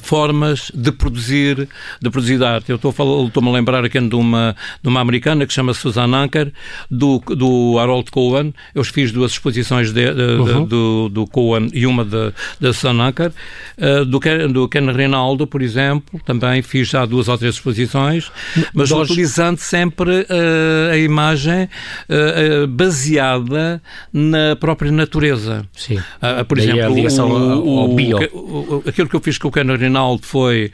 formas 0.00 0.70
de 0.74 0.92
produzir, 0.92 1.68
de 2.00 2.10
produzir 2.10 2.42
arte. 2.42 2.70
Eu 2.70 2.76
estou 2.76 2.90
a, 2.90 3.26
estou 3.26 3.46
a 3.46 3.52
lembrar 3.52 3.84
aqui 3.84 4.00
de 4.00 4.14
uma, 4.14 4.56
de 4.82 4.88
uma 4.88 5.00
americana 5.00 5.46
que 5.46 5.57
chama 5.58 5.74
Susan 5.74 6.14
Anker, 6.14 6.52
do, 6.90 7.18
do 7.18 7.78
Harold 7.78 8.10
Cohen. 8.10 8.54
Eu 8.74 8.84
fiz 8.84 9.12
duas 9.12 9.32
exposições 9.32 9.92
de, 9.92 10.14
de, 10.14 10.22
uhum. 10.22 10.64
do, 10.64 11.08
do 11.08 11.26
Cohen 11.26 11.68
e 11.72 11.86
uma 11.86 12.04
da 12.04 12.72
Susan 12.72 13.00
Anker. 13.00 13.32
Uh, 13.76 14.04
do, 14.04 14.20
do 14.52 14.68
Ken 14.68 14.90
Reinaldo, 14.92 15.46
por 15.46 15.62
exemplo, 15.62 16.20
também 16.24 16.62
fiz 16.62 16.88
já 16.88 17.04
duas 17.04 17.28
ou 17.28 17.36
três 17.36 17.54
exposições, 17.54 18.30
mas 18.72 18.90
utilizando 18.90 19.58
sempre 19.58 20.20
uh, 20.20 20.92
a 20.92 20.96
imagem 20.96 21.68
uh, 22.08 22.66
baseada 22.66 23.82
na 24.12 24.56
própria 24.56 24.92
natureza. 24.92 25.66
Sim. 25.76 25.98
por 26.46 26.58
exemplo, 26.58 26.84
a 26.84 26.88
ligação 26.88 27.30
o, 27.30 27.78
ao, 27.80 27.94
bio. 27.94 28.18
O, 28.32 28.82
o, 28.86 28.88
aquilo 28.88 29.08
que 29.08 29.16
eu 29.16 29.20
fiz 29.20 29.38
com 29.38 29.48
o 29.48 29.52
Ken 29.52 29.64
Reinaldo 29.64 30.22
foi. 30.24 30.70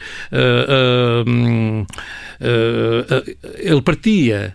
Um, 1.27 1.87
ele 3.59 3.83
partia 3.83 4.55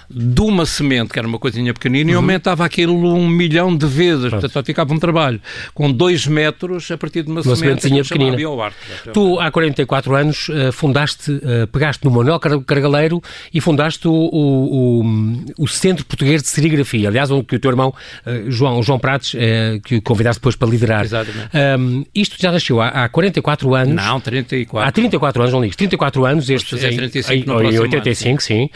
de 0.13 0.41
uma 0.41 0.65
semente, 0.65 1.13
que 1.13 1.19
era 1.19 1.27
uma 1.27 1.39
coisinha 1.39 1.73
pequenina, 1.73 2.09
uhum. 2.09 2.13
e 2.13 2.15
aumentava 2.15 2.65
aquilo 2.65 2.93
um 3.13 3.27
milhão 3.27 3.75
de 3.75 3.85
vezes. 3.85 4.29
Pronto. 4.29 4.41
Portanto, 4.41 4.65
ficava 4.65 4.93
um 4.93 4.99
trabalho 4.99 5.41
com 5.73 5.91
dois 5.91 6.27
metros 6.27 6.89
a 6.91 6.97
partir 6.97 7.23
de 7.23 7.31
uma, 7.31 7.41
uma 7.41 7.55
sementezinha 7.55 8.03
pequenina. 8.03 8.37
Tu, 9.13 9.39
há 9.39 9.51
44 9.51 10.15
anos, 10.15 10.49
eh, 10.49 10.71
fundaste, 10.71 11.39
eh, 11.43 11.65
pegaste 11.65 12.03
no 12.05 12.11
Manuel 12.11 12.39
Cargaleiro 12.39 13.21
e 13.53 13.61
fundaste 13.61 14.07
o, 14.07 14.11
o, 14.11 15.03
o, 15.57 15.67
Centro 15.67 16.05
Português 16.05 16.41
de 16.41 16.49
Serigrafia. 16.49 17.09
Aliás, 17.09 17.31
o 17.31 17.43
que 17.43 17.55
o 17.55 17.59
teu 17.59 17.71
irmão, 17.71 17.93
eh, 18.25 18.43
João, 18.47 18.81
João 18.83 18.99
Prates, 18.99 19.35
que 19.85 20.01
convidaste 20.01 20.39
depois 20.39 20.55
para 20.55 20.67
liderar. 20.67 21.05
Exatamente. 21.05 21.49
Um, 21.79 22.05
isto 22.13 22.35
já 22.39 22.51
nasceu 22.51 22.81
há, 22.81 22.87
há 22.89 23.09
44 23.09 23.73
anos. 23.75 23.95
Não, 23.95 24.19
34. 24.19 24.87
Há 24.87 24.91
34 24.91 25.41
anos, 25.41 25.53
não 25.53 25.61
ligo. 25.61 25.75
34 25.75 26.25
anos, 26.25 26.49
este, 26.49 26.75
em, 26.75 26.97
35 26.97 27.33
em, 27.33 27.73
em 27.73 27.79
85, 27.79 28.29
ano, 28.29 28.41
sim. 28.41 28.41
sim. 28.41 28.69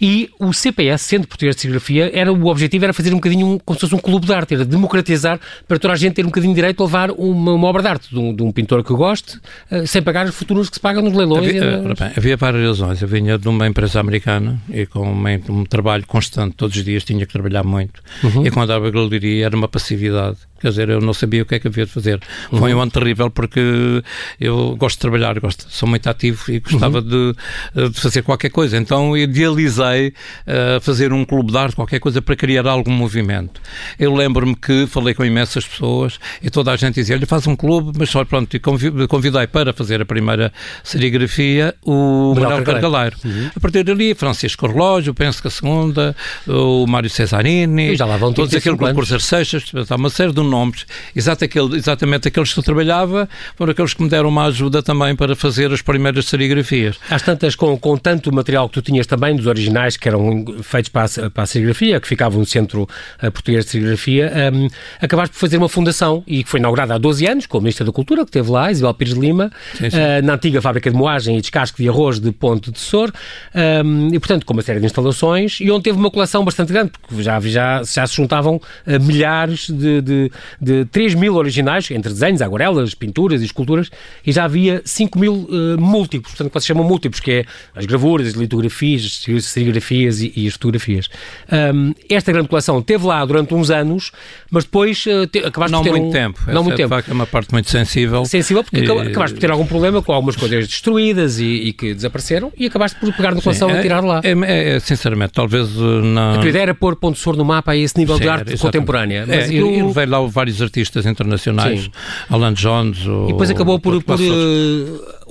E 0.00 0.30
o 0.38 0.52
CP 0.52 0.81
PS, 0.82 1.02
sendo 1.02 1.26
português 1.26 1.54
de 1.54 1.62
serigrafia, 1.62 2.10
era, 2.12 2.32
o 2.32 2.46
objetivo 2.46 2.84
era 2.84 2.92
fazer 2.92 3.10
um 3.12 3.16
bocadinho 3.16 3.46
um, 3.46 3.58
como 3.58 3.78
se 3.78 3.82
fosse 3.82 3.94
um 3.94 3.98
clube 3.98 4.26
de 4.26 4.32
arte, 4.32 4.54
era 4.54 4.64
democratizar 4.64 5.38
para 5.68 5.78
toda 5.78 5.94
a 5.94 5.96
gente 5.96 6.14
ter 6.14 6.22
um 6.22 6.28
bocadinho 6.28 6.52
de 6.52 6.56
direito 6.56 6.82
a 6.82 6.86
levar 6.86 7.10
uma, 7.12 7.52
uma 7.52 7.68
obra 7.68 7.82
de 7.82 7.88
arte 7.88 8.10
de 8.10 8.18
um, 8.18 8.34
de 8.34 8.42
um, 8.42 8.50
pintor 8.50 8.82
que 8.82 8.92
goste, 8.92 9.38
uh, 9.70 9.86
sem 9.86 10.02
pagar 10.02 10.26
as 10.26 10.34
fortunas 10.34 10.68
que 10.68 10.76
se 10.76 10.80
pagam 10.80 11.02
nos 11.02 11.12
leilões. 11.12 11.48
Havia, 11.48 11.78
uh, 11.78 11.94
bem, 11.98 12.12
havia 12.16 12.36
várias 12.36 12.66
razões. 12.80 13.02
Eu 13.02 13.08
vinha 13.08 13.38
de 13.38 13.48
uma 13.48 13.66
empresa 13.66 14.00
americana 14.00 14.60
e 14.68 14.86
com 14.86 15.00
um, 15.00 15.24
um 15.48 15.64
trabalho 15.64 16.06
constante, 16.06 16.54
todos 16.56 16.76
os 16.76 16.84
dias 16.84 17.04
tinha 17.04 17.24
que 17.24 17.32
trabalhar 17.32 17.62
muito. 17.62 18.02
Uhum. 18.22 18.46
E 18.46 18.50
quando 18.50 18.68
dava 18.68 18.90
galeria 18.90 19.46
era 19.46 19.56
uma 19.56 19.68
passividade 19.68 20.38
Quer 20.62 20.68
dizer, 20.68 20.88
eu 20.90 21.00
não 21.00 21.12
sabia 21.12 21.42
o 21.42 21.44
que 21.44 21.56
é 21.56 21.58
que 21.58 21.66
havia 21.66 21.84
de 21.84 21.90
fazer. 21.90 22.20
Uhum. 22.52 22.60
Foi 22.60 22.72
um 22.72 22.80
ano 22.80 22.90
terrível 22.90 23.28
porque 23.28 24.00
eu 24.40 24.76
gosto 24.76 24.94
de 24.94 25.00
trabalhar, 25.00 25.38
gosto, 25.40 25.66
sou 25.68 25.88
muito 25.88 26.08
ativo 26.08 26.52
e 26.52 26.60
gostava 26.60 26.98
uhum. 26.98 27.08
de, 27.08 27.34
eh, 27.74 27.88
de, 27.88 28.00
fazer 28.00 28.22
qualquer 28.22 28.50
coisa. 28.50 28.76
Então 28.76 29.16
idealizei 29.16 30.14
uh, 30.46 30.71
fazer 30.80 31.12
um 31.12 31.24
clube 31.24 31.52
de 31.52 31.58
arte, 31.58 31.76
qualquer 31.76 31.98
coisa 31.98 32.20
para 32.22 32.36
criar 32.36 32.66
algum 32.66 32.92
movimento. 32.92 33.60
Eu 33.98 34.14
lembro-me 34.14 34.54
que 34.54 34.86
falei 34.86 35.14
com 35.14 35.24
imensas 35.24 35.66
pessoas 35.66 36.18
e 36.42 36.50
toda 36.50 36.72
a 36.72 36.76
gente 36.76 36.94
dizia: 36.94 37.16
olha, 37.16 37.26
faz 37.26 37.46
um 37.46 37.56
clube, 37.56 37.92
mas 37.98 38.10
só 38.10 38.24
pronto, 38.24 38.54
e 38.56 38.60
convidei 38.60 39.46
para 39.46 39.72
fazer 39.72 40.00
a 40.00 40.04
primeira 40.04 40.52
serigrafia 40.82 41.74
o 41.84 42.34
Manuel 42.34 42.62
Cargaleiro. 42.62 43.16
Uhum. 43.24 43.50
A 43.54 43.60
partir 43.60 43.84
dali, 43.84 44.14
Francisco 44.14 44.66
Relógio, 44.66 45.14
penso 45.14 45.40
que 45.40 45.48
a 45.48 45.50
segunda, 45.50 46.16
o 46.46 46.86
Mário 46.86 47.10
Cesarini, 47.10 47.92
e 47.92 47.96
já 47.96 48.06
lá 48.06 48.16
vão 48.16 48.32
todos 48.32 48.54
aquele 48.54 48.76
Cruzeiro 48.76 49.22
Seixas, 49.22 49.64
está 49.74 49.96
uma 49.96 50.10
série 50.10 50.32
de 50.32 50.42
nomes, 50.42 50.86
exatamente, 51.14 51.44
aquele, 51.44 51.76
exatamente 51.76 52.28
aqueles 52.28 52.52
que 52.52 52.58
eu 52.58 52.64
trabalhava, 52.64 53.28
foram 53.56 53.72
aqueles 53.72 53.94
que 53.94 54.02
me 54.02 54.08
deram 54.08 54.28
uma 54.28 54.46
ajuda 54.46 54.82
também 54.82 55.14
para 55.16 55.34
fazer 55.34 55.72
as 55.72 55.82
primeiras 55.82 56.26
serigrafias. 56.26 56.96
Às 57.10 57.22
tantas, 57.22 57.54
com, 57.54 57.76
com 57.78 57.96
tanto 57.96 58.32
material 58.32 58.68
que 58.68 58.74
tu 58.74 58.82
tinhas 58.82 59.06
também, 59.06 59.34
dos 59.34 59.46
originais 59.46 59.96
que 59.96 60.08
eram 60.08 60.44
feitos 60.62 60.90
para 60.90 61.04
a, 61.04 61.30
para 61.30 61.42
a 61.42 61.46
serigrafia, 61.46 62.00
que 62.00 62.08
ficavam 62.08 62.40
no 62.40 62.46
Centro 62.46 62.82
uh, 62.82 63.30
Português 63.30 63.64
de 63.64 63.70
Serigrafia, 63.70 64.32
um, 64.52 64.68
acabaste 65.00 65.34
por 65.34 65.40
fazer 65.40 65.56
uma 65.56 65.68
fundação 65.68 66.22
e 66.26 66.42
que 66.44 66.50
foi 66.50 66.60
inaugurada 66.60 66.94
há 66.94 66.98
12 66.98 67.26
anos, 67.26 67.46
com 67.46 67.58
a 67.58 67.60
Ministra 67.60 67.84
da 67.84 67.92
Cultura, 67.92 68.22
que 68.22 68.28
esteve 68.28 68.50
lá, 68.50 68.70
Isabel 68.70 68.94
Pires 68.94 69.14
de 69.14 69.20
Lima, 69.20 69.50
sim, 69.74 69.90
sim. 69.90 69.96
Uh, 69.96 70.24
na 70.24 70.34
antiga 70.34 70.60
fábrica 70.60 70.90
de 70.90 70.96
moagem 70.96 71.38
e 71.38 71.40
descasque 71.40 71.82
de 71.82 71.88
arroz 71.88 72.18
de 72.18 72.32
Ponte 72.32 72.70
de 72.70 72.78
Sor, 72.78 73.12
um, 73.54 74.08
e 74.12 74.18
portanto 74.18 74.44
com 74.44 74.52
uma 74.52 74.62
série 74.62 74.80
de 74.80 74.86
instalações, 74.86 75.58
e 75.60 75.70
onde 75.70 75.84
teve 75.84 75.98
uma 75.98 76.10
coleção 76.10 76.44
bastante 76.44 76.72
grande, 76.72 76.90
porque 76.90 77.22
já, 77.22 77.38
já, 77.40 77.82
já 77.82 78.06
se 78.06 78.16
juntavam 78.16 78.56
uh, 78.56 79.00
milhares 79.00 79.68
de, 79.68 80.00
de, 80.00 80.32
de 80.60 80.84
3 80.86 81.14
mil 81.14 81.34
originais, 81.34 81.90
entre 81.90 82.12
desenhos, 82.12 82.42
aguarelas, 82.42 82.94
pinturas 82.94 83.42
e 83.42 83.44
esculturas, 83.44 83.90
e 84.26 84.32
já 84.32 84.44
havia 84.44 84.82
5 84.84 85.18
mil 85.18 85.32
uh, 85.34 85.80
múltiplos, 85.80 86.32
portanto, 86.32 86.52
que 86.52 86.60
se 86.60 86.66
chamam 86.66 86.84
múltiplos, 86.84 87.20
que 87.20 87.30
é 87.30 87.44
as 87.74 87.86
gravuras, 87.86 88.28
as 88.28 88.34
litografias, 88.34 89.24
as 89.36 89.44
serigrafias 89.44 90.20
e, 90.20 90.41
e 90.42 90.48
as 90.48 90.54
fotografias. 90.54 91.08
Um, 91.50 91.94
esta 92.08 92.32
grande 92.32 92.48
coleção 92.48 92.82
teve 92.82 93.06
lá 93.06 93.24
durante 93.24 93.54
uns 93.54 93.70
anos, 93.70 94.12
mas 94.50 94.64
depois 94.64 95.04
uh, 95.06 95.26
te, 95.26 95.38
acabaste 95.40 95.72
não 95.72 95.80
por 95.80 95.84
ter 95.84 95.90
muito 95.90 96.08
um... 96.08 96.12
tempo. 96.12 96.40
Não 96.46 96.52
Essa 96.52 96.62
muito 96.62 96.74
é, 96.74 96.88
tempo. 96.88 97.10
É 97.10 97.12
uma 97.12 97.26
parte 97.26 97.52
muito 97.52 97.70
sensível. 97.70 98.24
Sensível 98.24 98.62
porque 98.64 98.80
e... 98.80 98.90
acabaste 98.90 99.34
por 99.34 99.40
ter 99.40 99.50
algum 99.50 99.66
problema 99.66 100.02
com 100.02 100.12
algumas 100.12 100.36
coisas 100.36 100.66
destruídas 100.66 101.38
e, 101.38 101.44
e 101.44 101.72
que 101.72 101.94
desapareceram 101.94 102.52
e 102.56 102.66
acabaste 102.66 102.98
por 102.98 103.12
pegar 103.12 103.34
na 103.34 103.40
coleção 103.40 103.68
Sim, 103.68 103.76
é, 103.76 103.78
e 103.78 103.82
tirar 103.82 104.04
lá. 104.04 104.20
É, 104.24 104.32
é, 104.32 104.76
é, 104.76 104.80
sinceramente, 104.80 105.32
talvez 105.32 105.68
na... 105.76 106.34
A 106.34 106.38
tua 106.38 106.48
ideia 106.48 106.62
era 106.62 106.74
pôr 106.74 106.96
ponto 106.96 107.18
de 107.18 107.38
no 107.38 107.44
mapa 107.44 107.72
a 107.72 107.76
esse 107.76 107.96
nível 107.96 108.16
Sim, 108.16 108.22
de 108.22 108.28
arte 108.28 108.56
contemporânea. 108.58 109.24
Mas 109.26 109.50
é, 109.50 109.54
eu... 109.54 109.86
levei 109.86 110.06
lá 110.06 110.20
vários 110.26 110.60
artistas 110.60 111.06
internacionais, 111.06 111.84
Sim. 111.84 111.90
Alan 112.28 112.54
Jones. 112.54 113.06
Ou, 113.06 113.28
e 113.28 113.32
depois 113.32 113.50
acabou 113.50 113.78
por, 113.78 114.02
por, 114.02 114.18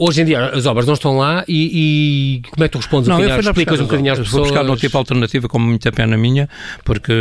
hoje 0.01 0.22
em 0.24 0.25
dia 0.25 0.48
as 0.48 0.65
obras 0.65 0.88
não 0.88 0.96
estão 0.96 1.15
lá 1.17 1.46
e, 1.48 2.41
e 2.41 2.50
como 2.50 2.63
é 2.63 2.67
que 2.67 2.72
tu 2.72 2.77
respondes? 2.79 3.08
Não, 3.08 3.17
um 3.17 3.22
eu 3.22 3.39
explicas 3.39 3.79
um 3.79 3.84
bocadinho 3.84 4.12
às 4.12 4.20
pessoas. 4.20 4.48
Vou 4.48 4.58
buscar 4.58 4.70
um 4.70 4.75
tipo 4.75 4.98
alternativa 4.98 5.48
com 5.48 5.60
muita 5.60 5.91
pena 5.91 6.17
minha, 6.17 6.50
porque 6.84 7.13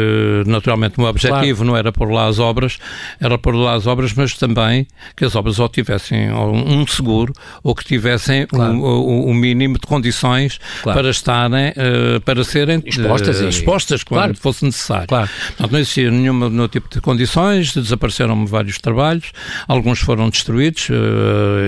naturalmente 0.47 0.97
o 0.97 1.03
meu 1.03 1.11
objetivo 1.11 1.59
claro. 1.59 1.65
não 1.65 1.77
era 1.77 1.93
pôr 1.93 2.11
lá 2.11 2.27
as 2.27 2.39
obras, 2.39 2.79
era 3.21 3.37
pôr 3.37 3.55
lá 3.55 3.75
as 3.75 3.87
obras, 3.87 4.15
mas 4.15 4.35
também 4.35 4.87
que 5.15 5.25
as 5.25 5.37
obras 5.37 5.59
ou 5.59 5.69
tivessem 5.69 6.33
um 6.33 6.87
seguro 6.87 7.35
ou 7.63 7.75
que 7.75 7.85
tivessem 7.85 8.47
claro. 8.47 8.75
o, 8.79 9.31
o, 9.31 9.35
mínimo 9.35 9.75
de 9.75 9.87
condições 9.87 10.59
claro. 10.83 10.99
para 10.99 11.11
estarem, 11.11 11.71
uh, 11.71 12.21
para 12.25 12.43
serem 12.45 12.83
expostas, 12.87 13.41
uh, 13.41 13.49
expostas 13.49 14.03
quando 14.03 14.37
fosse 14.37 14.65
necessário. 14.65 15.07
Portanto, 15.07 15.73
não 15.73 15.79
existia 15.79 16.11
nenhum, 16.11 16.49
nenhum 16.49 16.69
tipo 16.69 16.89
de 16.89 17.01
condições, 17.01 17.75
desapareceram 17.75 18.47
vários 18.47 18.79
trabalhos, 18.79 19.33
alguns 19.69 20.01
foram 20.01 20.31
destruídos 20.31 20.89
uh, 20.89 20.95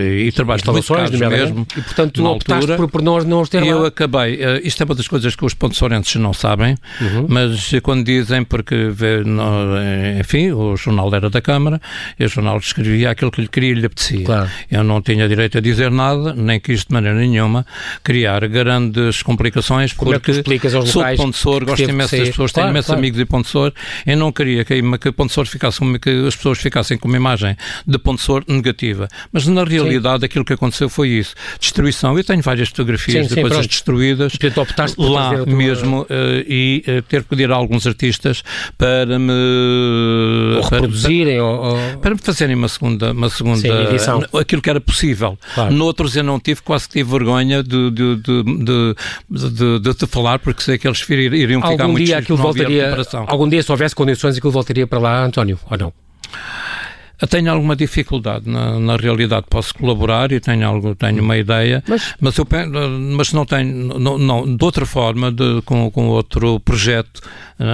e 0.00 0.32
trabalhos 0.32 0.62
mesmo. 1.10 1.66
E 1.76 1.80
portanto 1.80 2.12
tu 2.12 2.26
optaste 2.26 2.76
por, 2.76 2.88
por 2.88 3.02
não, 3.02 3.18
não 3.20 3.40
os 3.40 3.48
ter 3.48 3.64
Eu 3.64 3.82
lá. 3.82 3.88
acabei, 3.88 4.36
uh, 4.36 4.60
isto 4.62 4.82
é 4.82 4.84
uma 4.84 4.94
das 4.94 5.08
coisas 5.08 5.34
que 5.34 5.44
os 5.44 5.52
sponsorenses 5.52 6.14
não 6.16 6.32
sabem, 6.32 6.76
uhum. 7.00 7.26
mas 7.28 7.72
quando 7.82 8.04
dizem, 8.04 8.44
porque 8.44 8.74
no, 9.24 9.76
enfim, 10.18 10.52
o 10.52 10.76
jornal 10.76 11.14
era 11.14 11.30
da 11.30 11.40
Câmara, 11.40 11.80
e 12.18 12.24
o 12.24 12.28
jornal 12.28 12.58
escrevia 12.58 13.10
aquilo 13.10 13.30
que 13.30 13.40
lhe 13.40 13.48
queria 13.48 13.70
e 13.70 13.74
lhe 13.74 13.86
apetecia. 13.86 14.24
Claro. 14.24 14.50
Eu 14.70 14.84
não 14.84 15.00
tinha 15.02 15.28
direito 15.28 15.58
a 15.58 15.60
dizer 15.60 15.90
nada, 15.90 16.32
nem 16.34 16.60
quis 16.60 16.84
de 16.84 16.92
maneira 16.92 17.18
nenhuma 17.18 17.66
criar 18.02 18.46
grandes 18.48 19.22
complicações, 19.22 19.92
Como 19.92 20.12
porque 20.12 20.30
é 20.30 20.58
que 20.58 20.66
aos 20.74 20.90
sou 20.90 21.04
de 21.04 21.16
Ponte 21.16 21.36
Sor, 21.36 21.64
gosto 21.64 21.82
imenso 21.82 22.16
das 22.16 22.28
pessoas, 22.28 22.52
claro, 22.52 22.66
tenho 22.66 22.72
imensos 22.72 22.86
claro. 22.86 22.98
amigos 22.98 23.18
de 23.18 23.24
Ponte 23.24 23.48
Sor, 23.48 23.72
eu 24.06 24.16
não 24.16 24.32
queria 24.32 24.64
que, 24.64 24.98
que 24.98 25.12
Ponte 25.12 25.32
Sor 25.32 25.46
ficasse, 25.46 25.80
que 25.98 26.26
as 26.26 26.36
pessoas 26.36 26.58
ficassem 26.58 26.98
com 26.98 27.08
uma 27.08 27.16
imagem 27.16 27.56
de 27.86 27.98
Ponte 27.98 28.22
Sor 28.22 28.44
negativa, 28.48 29.08
mas 29.32 29.46
na 29.46 29.64
realidade 29.64 30.20
sim. 30.20 30.26
aquilo 30.26 30.44
que 30.44 30.52
aconteceu 30.52 30.81
foi 30.88 31.08
isso, 31.08 31.34
destruição. 31.60 32.16
Eu 32.16 32.24
tenho 32.24 32.42
várias 32.42 32.68
fotografias 32.68 33.24
sim, 33.24 33.28
de 33.28 33.34
sim, 33.34 33.40
coisas 33.40 33.58
pronto. 33.58 33.70
destruídas 33.70 34.32
lá 34.98 35.34
tua... 35.34 35.46
mesmo 35.46 36.02
uh, 36.02 36.06
e 36.46 36.84
uh, 36.86 37.02
ter 37.02 37.22
que 37.22 37.28
pedir 37.28 37.50
a 37.50 37.54
alguns 37.54 37.86
artistas 37.86 38.42
para 38.76 39.18
me 39.18 39.32
ou 40.56 40.62
reproduzirem 40.62 41.36
para, 41.36 41.44
ou, 41.44 41.98
para 41.98 42.14
me 42.14 42.20
fazerem 42.20 42.56
uma 42.56 42.68
segunda, 42.68 43.12
uma 43.12 43.28
segunda 43.28 43.60
sim, 43.60 43.70
edição. 43.70 44.22
aquilo 44.38 44.62
que 44.62 44.70
era 44.70 44.80
possível. 44.80 45.38
Claro. 45.54 45.72
Noutros 45.72 46.16
eu 46.16 46.24
não 46.24 46.38
tive, 46.38 46.62
quase 46.62 46.86
que 46.86 46.94
tive 46.94 47.10
vergonha 47.10 47.62
de, 47.62 47.90
de, 47.90 48.16
de, 48.16 48.94
de, 49.30 49.80
de, 49.80 49.94
te 49.94 50.06
falar, 50.06 50.38
porque 50.38 50.62
sei 50.62 50.78
que 50.78 50.86
eles 50.86 51.02
iriam 51.08 51.62
algum 51.62 51.72
ficar 51.72 51.88
muito 51.88 52.06
dia 52.06 52.18
aquilo 52.18 52.38
voltaria, 52.38 52.96
Algum 53.26 53.48
dia, 53.48 53.62
se 53.62 53.70
houvesse 53.70 53.94
condições, 53.94 54.36
aquilo 54.36 54.52
voltaria 54.52 54.86
para 54.86 54.98
lá, 54.98 55.24
António, 55.24 55.58
ou 55.70 55.78
não? 55.78 55.92
Tenho 57.28 57.52
alguma 57.52 57.76
dificuldade 57.76 58.48
na, 58.48 58.78
na, 58.80 58.96
realidade, 58.96 59.46
posso 59.48 59.74
colaborar 59.74 60.32
e 60.32 60.40
tenho 60.40 60.66
algo, 60.66 60.94
tenho 60.94 61.22
uma 61.22 61.36
ideia, 61.36 61.82
mas, 61.86 62.14
mas, 62.20 62.36
eu, 62.36 62.46
mas 63.16 63.32
não 63.32 63.44
tenho, 63.46 63.98
não, 63.98 64.18
não 64.18 64.56
de 64.56 64.64
outra 64.64 64.84
forma, 64.84 65.30
de, 65.30 65.62
com, 65.62 65.90
com 65.90 66.08
outro 66.08 66.58
projeto, 66.60 67.20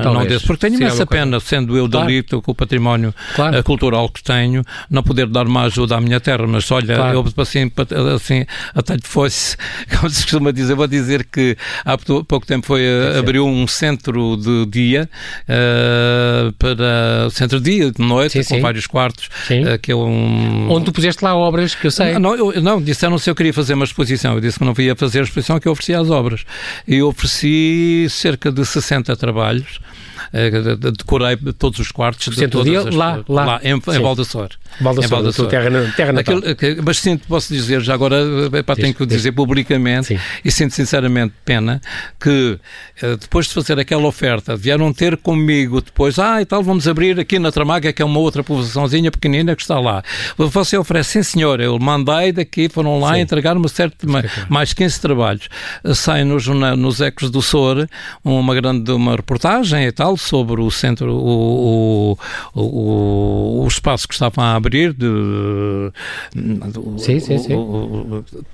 Talvez. 0.03 0.15
não 0.15 0.27
desse, 0.27 0.47
porque 0.47 0.69
tenho 0.69 0.81
imensa 0.81 1.07
pena, 1.07 1.41
sendo 1.41 1.77
eu 1.77 1.89
claro. 1.89 2.07
dali, 2.07 2.23
com 2.23 2.51
o 2.51 2.55
património 2.55 3.15
claro. 3.35 3.57
Eh, 3.57 3.63
cultural 3.63 4.09
que 4.09 4.23
tenho, 4.23 4.63
não 4.91 5.03
poder 5.03 5.27
dar 5.27 5.47
uma 5.47 5.63
ajuda 5.63 5.97
à 5.97 6.01
minha 6.01 6.21
terra, 6.21 6.47
mas 6.47 6.71
olha, 6.71 6.95
claro. 6.95 7.19
eu 7.19 7.43
assim, 7.43 7.71
assim 8.15 8.47
até 8.75 8.95
lhe 8.95 9.03
fosse, 9.03 9.57
como 9.97 10.11
se 10.11 10.23
costuma 10.23 10.53
dizer, 10.53 10.75
vou 10.75 10.87
dizer 10.87 11.25
que 11.25 11.57
há 11.85 11.97
pouco 11.97 12.47
tempo 12.47 12.67
foi, 12.67 12.83
eh, 12.83 13.19
abriu 13.19 13.47
um 13.47 13.67
centro 13.67 14.37
de 14.37 14.67
dia, 14.67 15.09
uh, 15.49 16.53
para 16.53 17.31
centro 17.31 17.61
de 17.61 17.71
dia, 17.71 17.91
de 17.91 18.03
noite, 18.03 18.33
sim, 18.33 18.49
com 18.49 18.57
sim. 18.57 18.61
vários 18.61 18.87
quartos, 18.87 19.27
uh, 19.27 19.79
que 19.81 19.93
é 19.93 19.97
um... 19.97 20.71
Onde 20.71 20.87
tu 20.87 20.93
puseste 20.93 21.25
lá 21.25 21.35
obras, 21.35 21.75
que 21.75 21.87
eu 21.87 21.91
sei. 21.91 22.19
Não, 22.19 22.35
eu, 22.35 22.61
não 22.61 22.81
disseram 22.83 23.19
se 23.19 23.31
eu 23.31 23.35
queria 23.35 23.53
fazer 23.53 23.75
uma 23.75 23.85
exposição. 23.85 24.35
Eu 24.35 24.41
disse 24.41 24.59
que 24.59 24.65
não 24.65 24.75
ia 24.79 24.95
fazer 24.95 25.21
a 25.21 25.23
exposição, 25.23 25.59
que 25.59 25.69
eu 25.69 25.73
oferecia 25.73 26.01
as 26.01 26.11
obras. 26.11 26.45
E 26.87 26.97
eu 26.97 27.09
ofereci 27.09 28.07
cerca 28.11 28.51
de 28.51 28.65
60 28.65 29.17
trabalhos 29.17 29.78
decorei 30.79 31.37
todos 31.59 31.79
os 31.79 31.91
quartos 31.91 32.35
de 32.35 32.49
todas 32.49 32.67
dia, 32.67 32.81
as, 32.81 32.95
lá, 32.95 33.23
lá, 33.29 33.45
lá 33.45 33.61
em, 33.63 33.75
em 33.75 34.01
Valdassor. 34.01 34.49
Valdassor, 34.81 35.49
terra, 35.49 35.71
terra 35.97 36.13
natal. 36.13 36.39
Aquilo, 36.39 36.83
mas 36.85 36.99
sinto, 36.99 37.27
posso 37.27 37.53
dizer, 37.53 37.81
já 37.81 37.95
agora 37.95 38.17
epá, 38.53 38.77
tenho 38.77 38.95
que 38.95 39.07
dizer 39.07 39.33
publicamente, 39.33 40.09
sim. 40.09 40.19
e 40.45 40.51
sinto 40.51 40.75
sinceramente 40.75 41.35
pena 41.45 41.81
que 42.21 42.59
eh, 43.03 43.17
depois 43.17 43.47
de 43.47 43.55
fazer 43.55 43.79
aquela 43.79 44.07
oferta, 44.07 44.57
vieram 44.57 44.93
ter 44.93 45.17
comigo 45.17 45.81
depois, 45.81 46.19
ah, 46.19 46.41
e 46.41 46.45
tal, 46.45 46.63
vamos 46.63 46.87
abrir 46.87 47.19
aqui 47.19 47.39
na 47.39 47.51
Tramaga, 47.51 47.93
que 47.93 48.03
é 48.03 48.05
uma 48.05 48.19
outra 48.19 48.45
povoaçãozinha 48.45 49.11
pequenina 49.11 49.57
que 49.57 49.63
está 49.63 49.81
lá. 49.81 50.03
Você 50.37 50.77
oferece, 50.77 51.13
sim 51.13 51.23
senhor, 51.23 51.61
eu 51.61 51.79
mandei 51.79 52.33
daqui, 52.33 52.69
foram 52.69 53.01
lá 53.01 53.15
sim. 53.15 53.21
entregar 53.21 53.57
uma 53.57 53.69
certa, 53.69 54.07
mais 54.49 54.73
15 54.73 55.01
trabalhos. 55.01 55.49
Saem-nos 55.95 56.47
nos 56.47 57.01
Ecos 57.01 57.31
do 57.31 57.41
Sor 57.41 57.89
uma 58.23 58.55
grande 58.55 58.91
uma 58.93 59.17
reportagem 59.17 59.87
e 59.87 59.93
tal, 59.93 60.17
sobre 60.19 60.61
o 60.61 60.71
centro, 60.71 61.13
o, 61.15 62.19
o, 62.55 62.61
o, 62.61 63.65
o 63.65 63.69
espaço 63.69 64.07
que 64.07 64.15
estavam 64.15 64.45
a 64.45 64.55
abrir 64.55 64.93
de, 64.93 65.93
sim, 66.99 67.21
sim, 67.21 67.39
sim. 67.39 67.55